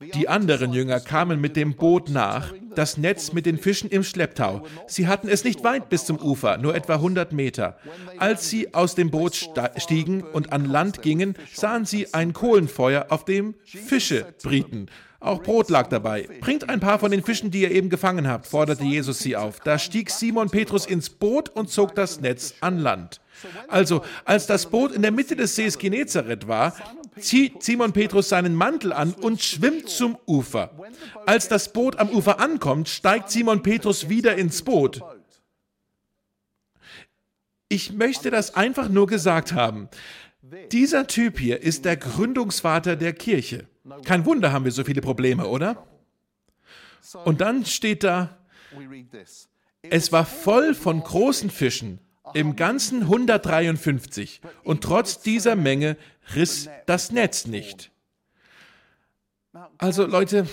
Die 0.00 0.28
anderen 0.28 0.72
Jünger 0.72 1.00
kamen 1.00 1.40
mit 1.40 1.56
dem 1.56 1.74
Boot 1.74 2.08
nach, 2.08 2.54
das 2.76 2.98
Netz 2.98 3.32
mit 3.32 3.46
den 3.46 3.58
Fischen 3.58 3.90
im 3.90 4.04
Schlepptau. 4.04 4.64
Sie 4.86 5.08
hatten 5.08 5.28
es 5.28 5.42
nicht 5.42 5.64
weit 5.64 5.88
bis 5.88 6.04
zum 6.04 6.20
Ufer, 6.20 6.56
nur 6.56 6.76
etwa 6.76 6.94
100 6.94 7.32
Meter. 7.32 7.78
Als 8.16 8.48
sie 8.48 8.74
aus 8.74 8.94
dem 8.94 9.10
Boot 9.10 9.50
stiegen 9.76 10.22
und 10.22 10.52
an 10.52 10.66
Land 10.66 11.02
gingen, 11.02 11.34
sahen 11.52 11.84
sie 11.84 12.14
ein 12.14 12.32
Kohlenfeuer, 12.32 13.06
auf 13.08 13.24
dem 13.24 13.56
Fische 13.64 14.34
brieten. 14.40 14.86
Auch 15.20 15.42
Brot 15.42 15.68
lag 15.68 15.88
dabei. 15.88 16.28
Bringt 16.40 16.68
ein 16.68 16.78
paar 16.78 17.00
von 17.00 17.10
den 17.10 17.24
Fischen, 17.24 17.50
die 17.50 17.62
ihr 17.62 17.72
eben 17.72 17.90
gefangen 17.90 18.28
habt, 18.28 18.46
forderte 18.46 18.84
Jesus 18.84 19.18
sie 19.18 19.34
auf. 19.34 19.58
Da 19.58 19.80
stieg 19.80 20.10
Simon 20.10 20.48
Petrus 20.48 20.86
ins 20.86 21.10
Boot 21.10 21.48
und 21.48 21.70
zog 21.70 21.96
das 21.96 22.20
Netz 22.20 22.54
an 22.60 22.78
Land. 22.78 23.20
Also, 23.66 24.02
als 24.24 24.46
das 24.46 24.66
Boot 24.66 24.92
in 24.92 25.02
der 25.02 25.10
Mitte 25.10 25.34
des 25.34 25.56
Sees 25.56 25.78
Genezareth 25.78 26.46
war, 26.46 26.74
zieht 27.20 27.62
Simon 27.62 27.92
Petrus 27.92 28.28
seinen 28.28 28.54
Mantel 28.54 28.92
an 28.92 29.12
und 29.12 29.42
schwimmt 29.42 29.88
zum 29.88 30.18
Ufer. 30.26 30.70
Als 31.26 31.48
das 31.48 31.72
Boot 31.72 31.98
am 31.98 32.10
Ufer 32.10 32.40
ankommt, 32.40 32.88
steigt 32.88 33.30
Simon 33.30 33.62
Petrus 33.62 34.08
wieder 34.08 34.36
ins 34.36 34.62
Boot. 34.62 35.02
Ich 37.68 37.92
möchte 37.92 38.30
das 38.30 38.54
einfach 38.54 38.88
nur 38.88 39.06
gesagt 39.06 39.52
haben. 39.52 39.88
Dieser 40.72 41.06
Typ 41.06 41.38
hier 41.38 41.62
ist 41.62 41.84
der 41.84 41.96
Gründungsvater 41.96 42.96
der 42.96 43.12
Kirche. 43.12 43.66
Kein 44.04 44.24
Wunder 44.24 44.52
haben 44.52 44.64
wir 44.64 44.72
so 44.72 44.84
viele 44.84 45.00
Probleme, 45.00 45.46
oder? 45.46 45.86
Und 47.24 47.40
dann 47.40 47.64
steht 47.64 48.04
da, 48.04 48.38
es 49.82 50.12
war 50.12 50.24
voll 50.24 50.74
von 50.74 51.00
großen 51.00 51.50
Fischen, 51.50 52.00
im 52.34 52.56
Ganzen 52.56 53.02
153. 53.02 54.40
Und 54.64 54.82
trotz 54.82 55.20
dieser 55.20 55.56
Menge 55.56 55.96
riss 56.34 56.68
das 56.86 57.10
Netz 57.10 57.46
nicht. 57.46 57.90
Also 59.78 60.06
Leute, 60.06 60.46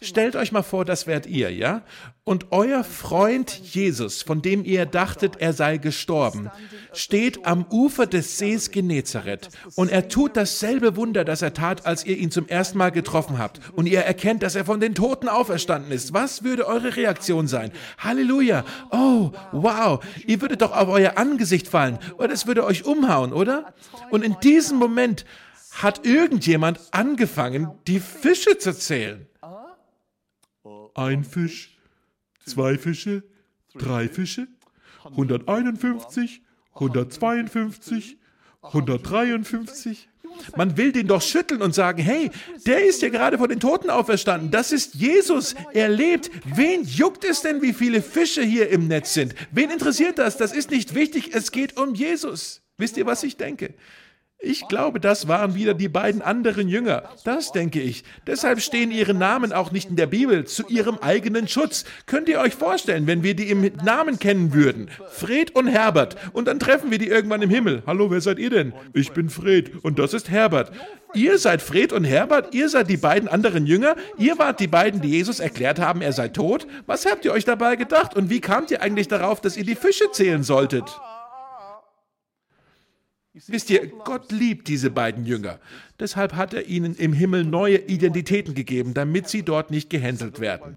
Stellt 0.00 0.36
euch 0.36 0.52
mal 0.52 0.62
vor, 0.62 0.84
das 0.84 1.06
wärt 1.06 1.26
ihr, 1.26 1.52
ja? 1.52 1.82
Und 2.24 2.52
euer 2.52 2.84
Freund 2.84 3.50
Jesus, 3.50 4.22
von 4.22 4.42
dem 4.42 4.64
ihr 4.64 4.86
dachtet, 4.86 5.36
er 5.40 5.52
sei 5.52 5.78
gestorben, 5.78 6.50
steht 6.92 7.46
am 7.46 7.66
Ufer 7.70 8.06
des 8.06 8.38
Sees 8.38 8.70
Genezareth 8.70 9.48
und 9.74 9.90
er 9.90 10.08
tut 10.08 10.36
dasselbe 10.36 10.96
Wunder, 10.96 11.24
das 11.24 11.42
er 11.42 11.52
tat, 11.52 11.84
als 11.84 12.04
ihr 12.04 12.16
ihn 12.16 12.30
zum 12.30 12.46
ersten 12.46 12.78
Mal 12.78 12.90
getroffen 12.90 13.38
habt 13.38 13.60
und 13.74 13.86
ihr 13.86 14.00
erkennt, 14.00 14.42
dass 14.42 14.54
er 14.54 14.64
von 14.64 14.78
den 14.78 14.94
Toten 14.94 15.28
auferstanden 15.28 15.90
ist. 15.90 16.12
Was 16.12 16.44
würde 16.44 16.66
eure 16.66 16.96
Reaktion 16.96 17.48
sein? 17.48 17.72
Halleluja! 17.98 18.64
Oh, 18.90 19.32
wow! 19.50 20.04
Ihr 20.26 20.40
würdet 20.40 20.62
doch 20.62 20.72
auf 20.72 20.88
euer 20.88 21.18
Angesicht 21.18 21.66
fallen 21.66 21.98
oder 22.18 22.32
es 22.32 22.46
würde 22.46 22.64
euch 22.64 22.84
umhauen, 22.84 23.32
oder? 23.32 23.74
Und 24.10 24.24
in 24.24 24.36
diesem 24.42 24.78
Moment 24.78 25.24
hat 25.72 26.06
irgendjemand 26.06 26.78
angefangen, 26.92 27.70
die 27.86 27.98
Fische 27.98 28.58
zu 28.58 28.76
zählen 28.76 29.26
ein 30.94 31.24
Fisch, 31.24 31.76
zwei 32.44 32.78
Fische, 32.78 33.22
drei 33.74 34.08
Fische, 34.08 34.48
151, 35.04 36.42
152, 36.74 38.18
153. 38.62 40.08
Man 40.56 40.76
will 40.76 40.92
den 40.92 41.08
doch 41.08 41.20
schütteln 41.20 41.60
und 41.60 41.74
sagen, 41.74 42.02
hey, 42.02 42.30
der 42.66 42.86
ist 42.86 43.02
ja 43.02 43.10
gerade 43.10 43.36
von 43.36 43.48
den 43.48 43.60
Toten 43.60 43.90
auferstanden. 43.90 44.50
Das 44.50 44.72
ist 44.72 44.94
Jesus. 44.94 45.54
Er 45.74 45.88
lebt. 45.88 46.30
Wen 46.56 46.84
juckt 46.84 47.24
es 47.24 47.42
denn, 47.42 47.60
wie 47.60 47.74
viele 47.74 48.00
Fische 48.00 48.42
hier 48.42 48.70
im 48.70 48.88
Netz 48.88 49.12
sind? 49.12 49.34
Wen 49.50 49.70
interessiert 49.70 50.18
das? 50.18 50.38
Das 50.38 50.52
ist 50.52 50.70
nicht 50.70 50.94
wichtig. 50.94 51.34
Es 51.34 51.52
geht 51.52 51.76
um 51.76 51.94
Jesus. 51.94 52.62
Wisst 52.78 52.96
ihr, 52.96 53.04
was 53.04 53.22
ich 53.22 53.36
denke? 53.36 53.74
Ich 54.44 54.66
glaube, 54.66 54.98
das 54.98 55.28
waren 55.28 55.54
wieder 55.54 55.72
die 55.72 55.88
beiden 55.88 56.20
anderen 56.20 56.66
Jünger. 56.66 57.04
Das 57.24 57.52
denke 57.52 57.80
ich. 57.80 58.02
Deshalb 58.26 58.60
stehen 58.60 58.90
ihre 58.90 59.14
Namen 59.14 59.52
auch 59.52 59.70
nicht 59.70 59.88
in 59.88 59.94
der 59.94 60.08
Bibel, 60.08 60.44
zu 60.44 60.66
ihrem 60.66 60.98
eigenen 60.98 61.46
Schutz. 61.46 61.84
Könnt 62.06 62.28
ihr 62.28 62.40
euch 62.40 62.54
vorstellen, 62.54 63.06
wenn 63.06 63.22
wir 63.22 63.36
die 63.36 63.50
im 63.50 63.70
Namen 63.84 64.18
kennen 64.18 64.52
würden? 64.52 64.90
Fred 65.12 65.54
und 65.54 65.68
Herbert. 65.68 66.16
Und 66.32 66.48
dann 66.48 66.58
treffen 66.58 66.90
wir 66.90 66.98
die 66.98 67.06
irgendwann 67.06 67.40
im 67.42 67.50
Himmel. 67.50 67.84
Hallo, 67.86 68.10
wer 68.10 68.20
seid 68.20 68.40
ihr 68.40 68.50
denn? 68.50 68.72
Ich 68.92 69.12
bin 69.12 69.30
Fred 69.30 69.84
und 69.84 70.00
das 70.00 70.12
ist 70.12 70.28
Herbert. 70.28 70.72
Ihr 71.14 71.38
seid 71.38 71.62
Fred 71.62 71.92
und 71.92 72.02
Herbert, 72.02 72.52
ihr 72.52 72.68
seid 72.68 72.88
die 72.90 72.96
beiden 72.96 73.28
anderen 73.28 73.66
Jünger, 73.66 73.94
ihr 74.18 74.38
wart 74.38 74.58
die 74.58 74.66
beiden, 74.66 75.02
die 75.02 75.10
Jesus 75.10 75.38
erklärt 75.38 75.78
haben, 75.78 76.00
er 76.00 76.12
sei 76.12 76.28
tot. 76.28 76.66
Was 76.86 77.06
habt 77.06 77.24
ihr 77.24 77.32
euch 77.32 77.44
dabei 77.44 77.76
gedacht 77.76 78.16
und 78.16 78.28
wie 78.28 78.40
kamt 78.40 78.72
ihr 78.72 78.82
eigentlich 78.82 79.08
darauf, 79.08 79.40
dass 79.40 79.56
ihr 79.56 79.64
die 79.64 79.74
Fische 79.76 80.10
zählen 80.10 80.42
solltet? 80.42 80.84
Wisst 83.34 83.70
ihr, 83.70 83.86
Gott 83.86 84.30
liebt 84.30 84.68
diese 84.68 84.90
beiden 84.90 85.24
Jünger. 85.24 85.58
Deshalb 85.98 86.34
hat 86.34 86.52
er 86.52 86.66
ihnen 86.66 86.94
im 86.94 87.14
Himmel 87.14 87.44
neue 87.44 87.78
Identitäten 87.78 88.54
gegeben, 88.54 88.92
damit 88.92 89.28
sie 89.28 89.42
dort 89.42 89.70
nicht 89.70 89.88
gehänselt 89.88 90.38
werden. 90.38 90.76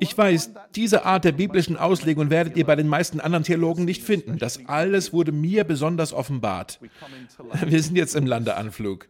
Ich 0.00 0.16
weiß, 0.16 0.52
diese 0.74 1.04
Art 1.04 1.24
der 1.24 1.32
biblischen 1.32 1.76
Auslegung 1.76 2.30
werdet 2.30 2.56
ihr 2.56 2.64
bei 2.64 2.76
den 2.76 2.88
meisten 2.88 3.20
anderen 3.20 3.44
Theologen 3.44 3.84
nicht 3.84 4.02
finden. 4.02 4.38
Das 4.38 4.66
alles 4.66 5.12
wurde 5.12 5.32
mir 5.32 5.64
besonders 5.64 6.12
offenbart. 6.12 6.80
Wir 7.66 7.82
sind 7.82 7.96
jetzt 7.96 8.14
im 8.14 8.26
Landeanflug. 8.26 9.08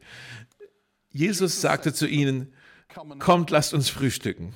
Jesus 1.10 1.60
sagte 1.60 1.92
zu 1.92 2.08
ihnen, 2.08 2.52
kommt, 3.20 3.50
lasst 3.50 3.72
uns 3.72 3.88
frühstücken. 3.88 4.54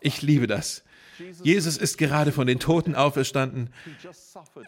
Ich 0.00 0.22
liebe 0.22 0.46
das. 0.46 0.84
Jesus 1.42 1.76
ist 1.76 1.98
gerade 1.98 2.32
von 2.32 2.46
den 2.46 2.58
Toten 2.58 2.94
auferstanden. 2.94 3.70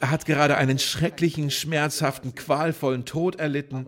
Er 0.00 0.10
hat 0.10 0.26
gerade 0.26 0.56
einen 0.56 0.78
schrecklichen, 0.78 1.50
schmerzhaften, 1.50 2.34
qualvollen 2.34 3.04
Tod 3.04 3.36
erlitten. 3.36 3.86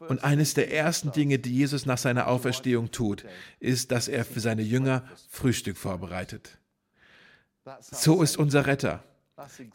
Und 0.00 0.24
eines 0.24 0.54
der 0.54 0.72
ersten 0.72 1.12
Dinge, 1.12 1.38
die 1.38 1.54
Jesus 1.54 1.86
nach 1.86 1.98
seiner 1.98 2.28
Auferstehung 2.28 2.90
tut, 2.90 3.24
ist, 3.58 3.92
dass 3.92 4.08
er 4.08 4.24
für 4.24 4.40
seine 4.40 4.62
Jünger 4.62 5.04
Frühstück 5.28 5.76
vorbereitet. 5.76 6.58
So 7.80 8.22
ist 8.22 8.36
unser 8.36 8.66
Retter. 8.66 9.04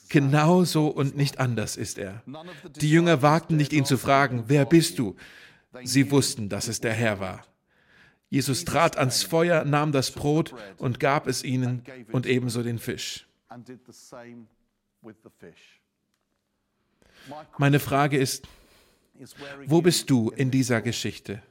Genauso 0.10 0.88
und 0.88 1.16
nicht 1.16 1.40
anders 1.40 1.78
ist 1.78 1.98
er. 1.98 2.22
Die 2.76 2.90
Jünger 2.90 3.22
wagten 3.22 3.58
nicht, 3.58 3.74
ihn 3.74 3.86
zu 3.86 3.98
fragen, 3.98 4.46
wer 4.48 4.66
bist 4.66 5.00
du? 5.00 5.16
Sie 5.84 6.12
wussten, 6.12 6.50
dass 6.50 6.68
es 6.68 6.82
der 6.82 6.94
Herr 6.94 7.20
war. 7.20 7.44
Jesus 8.30 8.66
trat 8.66 8.98
ans 8.98 9.24
Feuer, 9.24 9.66
nahm 9.66 9.92
das 9.92 10.12
Brot 10.12 10.54
und 10.78 11.00
gab 11.00 11.28
es 11.28 11.44
ihnen 11.44 11.84
und 12.12 12.26
ebenso 12.26 12.64
den 12.64 12.80
Fisch. 12.80 13.28
Meine 17.58 17.80
Frage 17.80 18.18
ist, 18.18 18.48
wo 19.68 19.82
bist 19.82 20.10
du 20.10 20.32
in 20.32 20.52
dieser 20.52 20.82
Geschichte? 20.82 21.42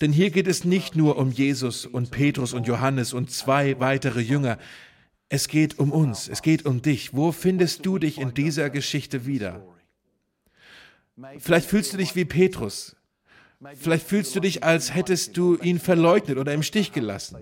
Denn 0.00 0.12
hier 0.12 0.30
geht 0.30 0.46
es 0.46 0.64
nicht 0.64 0.94
nur 0.96 1.16
um 1.16 1.30
Jesus 1.30 1.86
und 1.86 2.10
Petrus 2.10 2.52
und 2.52 2.66
Johannes 2.66 3.12
und 3.12 3.30
zwei 3.30 3.78
weitere 3.80 4.20
Jünger. 4.20 4.58
Es 5.28 5.48
geht 5.48 5.78
um 5.78 5.90
uns, 5.90 6.28
es 6.28 6.42
geht 6.42 6.66
um 6.66 6.82
dich. 6.82 7.14
Wo 7.14 7.32
findest 7.32 7.84
du 7.86 7.98
dich 7.98 8.18
in 8.18 8.34
dieser 8.34 8.70
Geschichte 8.70 9.26
wieder? 9.26 9.66
Vielleicht 11.38 11.68
fühlst 11.68 11.92
du 11.92 11.96
dich 11.96 12.14
wie 12.14 12.24
Petrus. 12.24 12.96
Vielleicht 13.76 14.06
fühlst 14.06 14.34
du 14.36 14.40
dich, 14.40 14.62
als 14.62 14.94
hättest 14.94 15.36
du 15.36 15.56
ihn 15.56 15.78
verleugnet 15.78 16.38
oder 16.38 16.52
im 16.52 16.62
Stich 16.62 16.92
gelassen. 16.92 17.36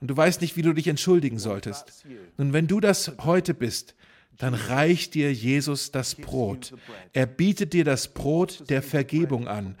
Und 0.00 0.08
du 0.08 0.16
weißt 0.16 0.40
nicht, 0.40 0.56
wie 0.56 0.62
du 0.62 0.72
dich 0.72 0.86
entschuldigen 0.86 1.38
solltest. 1.38 2.04
Nun, 2.36 2.52
wenn 2.52 2.66
du 2.66 2.80
das 2.80 3.12
heute 3.24 3.54
bist, 3.54 3.94
dann 4.36 4.54
reicht 4.54 5.14
dir 5.14 5.32
Jesus 5.32 5.90
das 5.90 6.14
Brot. 6.14 6.74
Er 7.12 7.26
bietet 7.26 7.72
dir 7.72 7.84
das 7.84 8.08
Brot 8.08 8.70
der 8.70 8.82
Vergebung 8.82 9.48
an. 9.48 9.76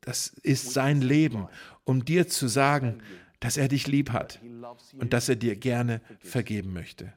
Das 0.00 0.28
ist 0.42 0.72
sein 0.72 1.00
Leben, 1.02 1.48
um 1.84 2.04
dir 2.04 2.28
zu 2.28 2.48
sagen, 2.48 3.02
dass 3.40 3.56
er 3.56 3.68
dich 3.68 3.86
lieb 3.86 4.10
hat 4.10 4.40
und 4.98 5.12
dass 5.12 5.28
er 5.28 5.36
dir 5.36 5.56
gerne 5.56 6.00
vergeben 6.20 6.72
möchte. 6.72 7.12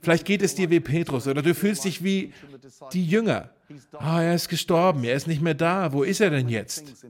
Vielleicht 0.00 0.24
geht 0.24 0.42
es 0.42 0.54
dir 0.54 0.70
wie 0.70 0.80
Petrus 0.80 1.26
oder 1.26 1.42
du 1.42 1.54
fühlst 1.54 1.84
dich 1.84 2.02
wie 2.02 2.32
die 2.92 3.04
Jünger. 3.04 3.50
Ah, 3.98 4.22
er 4.22 4.34
ist 4.34 4.48
gestorben, 4.48 5.04
er 5.04 5.14
ist 5.14 5.26
nicht 5.26 5.42
mehr 5.42 5.54
da. 5.54 5.92
Wo 5.92 6.02
ist 6.02 6.20
er 6.20 6.30
denn 6.30 6.48
jetzt? 6.48 7.04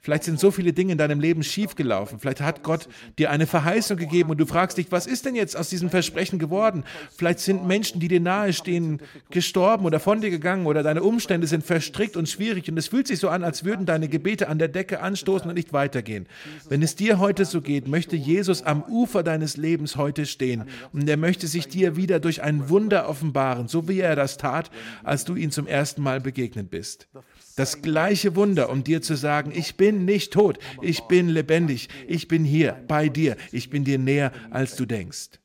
Vielleicht 0.00 0.24
sind 0.24 0.40
so 0.40 0.50
viele 0.50 0.72
Dinge 0.72 0.92
in 0.92 0.98
deinem 0.98 1.20
Leben 1.20 1.42
schiefgelaufen. 1.42 2.18
Vielleicht 2.18 2.40
hat 2.40 2.62
Gott 2.62 2.88
dir 3.18 3.30
eine 3.30 3.46
Verheißung 3.46 3.96
gegeben 3.96 4.30
und 4.30 4.38
du 4.38 4.46
fragst 4.46 4.78
dich, 4.78 4.90
was 4.90 5.06
ist 5.06 5.26
denn 5.26 5.34
jetzt 5.34 5.56
aus 5.56 5.68
diesem 5.68 5.90
Versprechen 5.90 6.38
geworden? 6.38 6.84
Vielleicht 7.16 7.40
sind 7.40 7.66
Menschen, 7.66 8.00
die 8.00 8.08
dir 8.08 8.20
nahestehen, 8.20 9.02
gestorben 9.30 9.84
oder 9.84 10.00
von 10.00 10.20
dir 10.20 10.30
gegangen 10.30 10.66
oder 10.66 10.82
deine 10.82 11.02
Umstände 11.02 11.46
sind 11.46 11.64
verstrickt 11.64 12.16
und 12.16 12.28
schwierig 12.28 12.70
und 12.70 12.78
es 12.78 12.88
fühlt 12.88 13.06
sich 13.06 13.18
so 13.18 13.28
an, 13.28 13.44
als 13.44 13.64
würden 13.64 13.86
deine 13.86 14.08
Gebete 14.08 14.48
an 14.48 14.58
der 14.58 14.68
Decke 14.68 15.00
anstoßen 15.00 15.48
und 15.48 15.56
nicht 15.56 15.72
weitergehen. 15.72 16.26
Wenn 16.68 16.82
es 16.82 16.94
dir 16.94 17.18
heute 17.18 17.44
so 17.44 17.60
geht, 17.60 17.88
möchte 17.88 18.16
Jesus 18.16 18.62
am 18.62 18.82
Ufer 18.84 19.22
deines 19.22 19.56
Lebens 19.56 19.96
heute 19.96 20.26
stehen 20.26 20.64
und 20.92 21.08
er 21.08 21.16
möchte 21.16 21.46
sich 21.48 21.68
dir 21.68 21.96
wieder 21.96 22.20
durch 22.20 22.42
ein 22.42 22.68
Wunder 22.68 23.08
offenbaren, 23.08 23.68
so 23.68 23.88
wie 23.88 24.00
er 24.00 24.16
das 24.16 24.36
tat, 24.36 24.70
als 25.02 25.24
du 25.24 25.34
ihn 25.34 25.50
zum 25.50 25.66
ersten 25.98 26.02
Mal 26.02 26.20
begegnet 26.20 26.70
bist. 26.70 27.08
Das 27.56 27.82
gleiche 27.82 28.36
Wunder, 28.36 28.70
um 28.70 28.84
dir 28.84 29.02
zu 29.02 29.16
sagen, 29.16 29.52
ich 29.54 29.76
bin 29.76 30.04
nicht 30.04 30.32
tot, 30.32 30.58
ich 30.80 31.02
bin 31.02 31.28
lebendig, 31.28 31.88
ich 32.06 32.28
bin 32.28 32.44
hier 32.44 32.72
bei 32.86 33.08
dir, 33.08 33.36
ich 33.50 33.68
bin 33.68 33.84
dir 33.84 33.98
näher, 33.98 34.32
als 34.50 34.76
du 34.76 34.86
denkst. 34.86 35.40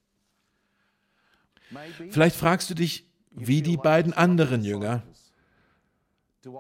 Vielleicht 2.10 2.36
fragst 2.36 2.70
du 2.70 2.76
dich, 2.76 3.06
wie 3.32 3.64
die 3.64 3.78
beiden 3.78 4.14
anderen 4.14 4.64
Jünger, 4.64 5.02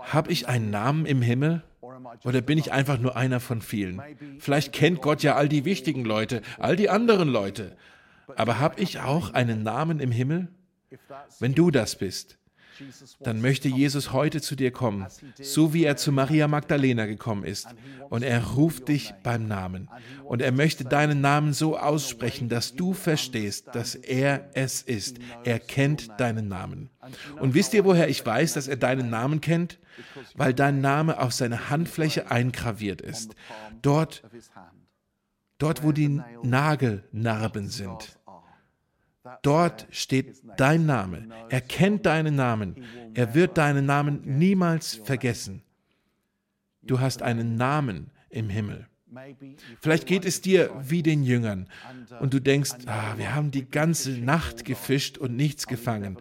habe 0.01 0.31
ich 0.31 0.47
einen 0.47 0.71
Namen 0.71 1.05
im 1.05 1.21
Himmel? 1.21 1.61
Oder 2.23 2.41
bin 2.41 2.57
ich 2.57 2.71
einfach 2.71 2.97
nur 2.97 3.15
einer 3.15 3.39
von 3.39 3.61
vielen? 3.61 4.01
Vielleicht 4.39 4.71
kennt 4.73 5.01
Gott 5.01 5.21
ja 5.21 5.35
all 5.35 5.49
die 5.49 5.65
wichtigen 5.65 6.05
Leute, 6.05 6.41
all 6.57 6.75
die 6.75 6.89
anderen 6.89 7.29
Leute. 7.29 7.75
Aber 8.35 8.59
habe 8.59 8.81
ich 8.81 8.99
auch 8.99 9.33
einen 9.33 9.61
Namen 9.61 9.99
im 9.99 10.11
Himmel? 10.11 10.47
Wenn 11.39 11.53
du 11.53 11.69
das 11.69 11.97
bist, 11.97 12.37
dann 13.19 13.41
möchte 13.41 13.67
Jesus 13.67 14.11
heute 14.11 14.41
zu 14.41 14.55
dir 14.55 14.71
kommen, 14.71 15.07
so 15.41 15.73
wie 15.73 15.83
er 15.83 15.97
zu 15.97 16.11
Maria 16.11 16.47
Magdalena 16.47 17.05
gekommen 17.05 17.43
ist. 17.43 17.67
Und 18.09 18.23
er 18.23 18.43
ruft 18.43 18.87
dich 18.87 19.13
beim 19.23 19.47
Namen. 19.47 19.89
Und 20.23 20.41
er 20.41 20.51
möchte 20.51 20.85
deinen 20.85 21.21
Namen 21.21 21.53
so 21.53 21.77
aussprechen, 21.77 22.49
dass 22.49 22.75
du 22.75 22.93
verstehst, 22.93 23.67
dass 23.73 23.95
er 23.95 24.49
es 24.53 24.81
ist. 24.81 25.17
Er 25.43 25.59
kennt 25.59 26.19
deinen 26.19 26.47
Namen. 26.47 26.89
Und 27.39 27.53
wisst 27.53 27.73
ihr, 27.73 27.85
woher 27.85 28.09
ich 28.09 28.25
weiß, 28.25 28.53
dass 28.53 28.67
er 28.67 28.77
deinen 28.77 29.09
Namen 29.09 29.41
kennt? 29.41 29.79
Weil 30.35 30.53
dein 30.53 30.81
Name 30.81 31.19
auf 31.19 31.33
seine 31.33 31.69
Handfläche 31.69 32.31
eingraviert 32.31 33.01
ist. 33.01 33.35
Dort, 33.81 34.23
dort 35.57 35.83
wo 35.83 35.91
die 35.91 36.21
Nagelnarben 36.41 37.69
sind. 37.69 38.17
Dort 39.41 39.87
steht 39.89 40.41
dein 40.57 40.85
Name. 40.85 41.27
Er 41.49 41.61
kennt 41.61 42.05
deinen 42.05 42.35
Namen. 42.35 42.83
Er 43.13 43.33
wird 43.33 43.57
deinen 43.57 43.85
Namen 43.85 44.21
niemals 44.37 44.95
vergessen. 45.03 45.63
Du 46.81 46.99
hast 46.99 47.21
einen 47.21 47.55
Namen 47.55 48.11
im 48.29 48.49
Himmel. 48.49 48.87
Vielleicht 49.79 50.07
geht 50.07 50.25
es 50.25 50.41
dir 50.41 50.71
wie 50.81 51.03
den 51.03 51.23
Jüngern 51.23 51.67
und 52.19 52.33
du 52.33 52.41
denkst, 52.41 52.71
ah, 52.87 53.13
wir 53.17 53.35
haben 53.35 53.51
die 53.51 53.69
ganze 53.69 54.11
Nacht 54.11 54.65
gefischt 54.65 55.17
und 55.17 55.35
nichts 55.35 55.67
gefangen. 55.67 56.17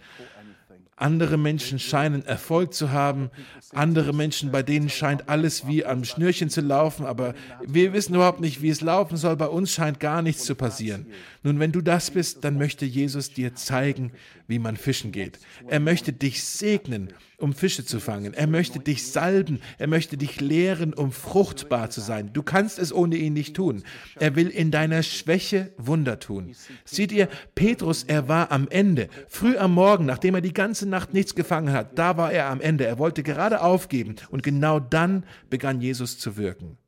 Andere 1.03 1.37
Menschen 1.37 1.79
scheinen 1.79 2.25
Erfolg 2.25 2.75
zu 2.75 2.93
haben. 2.93 3.31
Andere 3.73 4.13
Menschen, 4.13 4.53
bei 4.53 4.63
denen 4.63 4.89
scheint 4.89 5.29
alles 5.29 5.67
wie 5.67 5.85
am 5.85 6.05
Schnürchen 6.05 6.49
zu 6.49 6.61
laufen, 6.61 7.07
aber 7.07 7.35
wir 7.67 7.93
wissen 7.93 8.15
überhaupt 8.15 8.41
nicht, 8.41 8.63
wie 8.63 8.69
es 8.69 8.83
laufen 8.83 9.17
soll. 9.17 9.37
Bei 9.37 9.49
uns 9.49 9.73
scheint 9.73 9.99
gar 9.99 10.23
nichts 10.23 10.45
zu 10.45 10.55
passieren. 10.55 11.07
Nun, 11.45 11.59
wenn 11.59 11.73
du 11.73 11.81
das 11.81 12.11
bist, 12.11 12.45
dann 12.45 12.57
möchte 12.57 12.85
Jesus 12.85 13.33
dir 13.33 13.55
zeigen, 13.55 14.13
wie 14.47 14.61
man 14.61 14.77
fischen 14.77 15.11
geht. 15.11 15.41
Er 15.67 15.81
möchte 15.81 16.13
dich 16.13 16.45
segnen, 16.45 17.13
um 17.39 17.53
Fische 17.53 17.85
zu 17.85 17.99
fangen. 17.99 18.33
Er 18.33 18.47
möchte 18.47 18.79
dich 18.79 19.11
salben. 19.11 19.61
Er 19.79 19.89
möchte 19.89 20.17
dich 20.17 20.41
lehren, 20.41 20.95
um 20.95 21.11
fruchtbar 21.11 21.91
zu 21.91 22.01
sein. 22.01 22.33
Du 22.33 22.45
kannst 22.45 22.79
es 22.79 22.93
ohne 22.93 23.17
ihn 23.17 23.33
nicht 23.33 23.57
tun. 23.57 23.83
Er 24.21 24.37
will 24.37 24.49
in 24.49 24.71
deiner 24.71 25.03
Schwäche 25.03 25.73
Wunder 25.79 26.21
tun. 26.21 26.55
Seht 26.85 27.11
ihr, 27.11 27.29
Petrus, 27.57 28.05
er 28.05 28.29
war 28.29 28.53
am 28.53 28.69
Ende. 28.69 29.09
Früh 29.27 29.57
am 29.57 29.75
Morgen, 29.75 30.07
nachdem 30.07 30.37
er 30.37 30.41
die 30.41 30.53
ganze 30.53 30.89
Nacht 30.89 31.13
nichts 31.13 31.35
gefangen 31.35 31.73
hat, 31.73 31.99
da 31.99 32.17
war 32.17 32.33
er 32.33 32.51
am 32.51 32.61
Ende. 32.61 32.87
Er 32.87 32.99
wollte 32.99 33.25
gerade 33.25 33.63
aufgeben. 33.63 34.15
Und 34.31 34.45
genau 34.45 34.79
dann 34.79 35.25
begann 35.51 35.81
Jesus 35.81 36.19
zu 36.19 36.37
wirken. 36.37 36.79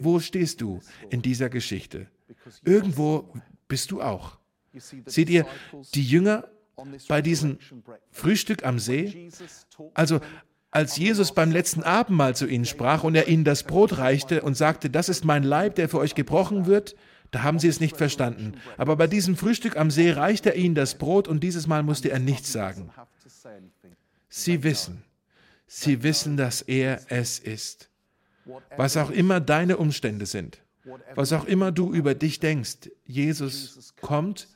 Wo 0.00 0.18
stehst 0.20 0.62
du 0.62 0.80
in 1.10 1.20
dieser 1.20 1.50
Geschichte? 1.50 2.06
Irgendwo 2.64 3.32
bist 3.68 3.90
du 3.90 4.02
auch. 4.02 4.38
Seht 5.06 5.30
ihr, 5.30 5.46
die 5.94 6.04
Jünger 6.04 6.48
bei 7.08 7.22
diesem 7.22 7.58
Frühstück 8.10 8.64
am 8.64 8.78
See, 8.78 9.30
also 9.94 10.20
als 10.70 10.96
Jesus 10.96 11.32
beim 11.32 11.50
letzten 11.50 11.82
Abendmahl 11.82 12.36
zu 12.36 12.46
ihnen 12.46 12.66
sprach 12.66 13.02
und 13.02 13.14
er 13.14 13.28
ihnen 13.28 13.44
das 13.44 13.62
Brot 13.62 13.96
reichte 13.96 14.42
und 14.42 14.56
sagte, 14.56 14.90
das 14.90 15.08
ist 15.08 15.24
mein 15.24 15.42
Leib, 15.42 15.76
der 15.76 15.88
für 15.88 15.98
euch 15.98 16.14
gebrochen 16.14 16.66
wird, 16.66 16.96
da 17.30 17.42
haben 17.42 17.58
sie 17.58 17.68
es 17.68 17.80
nicht 17.80 17.96
verstanden. 17.96 18.54
Aber 18.76 18.96
bei 18.96 19.06
diesem 19.06 19.36
Frühstück 19.36 19.76
am 19.76 19.90
See 19.90 20.10
reichte 20.10 20.50
er 20.50 20.56
ihnen 20.56 20.74
das 20.74 20.96
Brot 20.96 21.28
und 21.28 21.42
dieses 21.42 21.66
Mal 21.66 21.82
musste 21.82 22.10
er 22.10 22.18
nichts 22.18 22.52
sagen. 22.52 22.90
Sie 24.28 24.62
wissen, 24.62 25.02
sie 25.66 26.02
wissen, 26.02 26.36
dass 26.36 26.60
er 26.62 27.00
es 27.08 27.38
ist. 27.38 27.88
Was 28.76 28.96
auch 28.96 29.10
immer 29.10 29.40
deine 29.40 29.78
Umstände 29.78 30.26
sind, 30.26 30.62
was 31.14 31.32
auch 31.32 31.44
immer 31.44 31.72
du 31.72 31.92
über 31.92 32.14
dich 32.14 32.40
denkst, 32.40 32.90
Jesus 33.04 33.94
kommt 34.00 34.48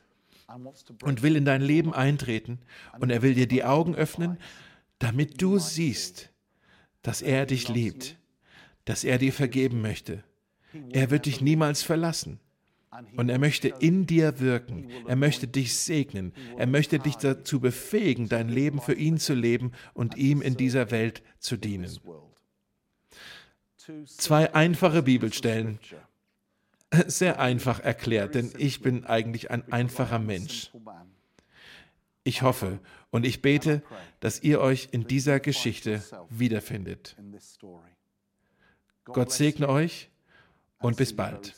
und 1.02 1.22
will 1.22 1.36
in 1.36 1.44
dein 1.44 1.62
Leben 1.62 1.92
eintreten. 1.94 2.58
Und 2.98 3.10
er 3.10 3.22
will 3.22 3.34
dir 3.34 3.46
die 3.46 3.64
Augen 3.64 3.94
öffnen, 3.94 4.38
damit 4.98 5.40
du 5.40 5.58
siehst, 5.58 6.30
dass 7.02 7.22
er 7.22 7.46
dich 7.46 7.68
liebt, 7.68 8.18
dass 8.84 9.04
er 9.04 9.18
dir 9.18 9.32
vergeben 9.32 9.80
möchte. 9.80 10.22
Er 10.90 11.10
wird 11.10 11.26
dich 11.26 11.40
niemals 11.40 11.82
verlassen. 11.82 12.40
Und 13.16 13.28
er 13.28 13.38
möchte 13.38 13.68
in 13.78 14.06
dir 14.06 14.40
wirken. 14.40 14.90
Er 15.06 15.14
möchte 15.14 15.46
dich 15.46 15.76
segnen. 15.76 16.32
Er 16.58 16.66
möchte 16.66 16.98
dich 16.98 17.16
dazu 17.16 17.60
befähigen, 17.60 18.28
dein 18.28 18.48
Leben 18.48 18.80
für 18.80 18.94
ihn 18.94 19.18
zu 19.18 19.34
leben 19.34 19.72
und 19.94 20.16
ihm 20.16 20.42
in 20.42 20.56
dieser 20.56 20.90
Welt 20.90 21.22
zu 21.38 21.56
dienen. 21.56 21.90
Zwei 24.06 24.54
einfache 24.54 25.02
Bibelstellen 25.02 25.78
sehr 27.06 27.38
einfach 27.40 27.80
erklärt, 27.80 28.34
denn 28.34 28.52
ich 28.58 28.80
bin 28.80 29.04
eigentlich 29.04 29.50
ein 29.50 29.70
einfacher 29.72 30.18
Mensch. 30.18 30.72
Ich 32.24 32.42
hoffe 32.42 32.80
und 33.10 33.24
ich 33.24 33.42
bete, 33.42 33.82
dass 34.20 34.42
ihr 34.42 34.60
euch 34.60 34.88
in 34.92 35.06
dieser 35.06 35.40
Geschichte 35.40 36.02
wiederfindet. 36.28 37.16
Gott 39.04 39.32
segne 39.32 39.68
euch 39.68 40.10
und 40.78 40.96
bis 40.96 41.14
bald. 41.14 41.54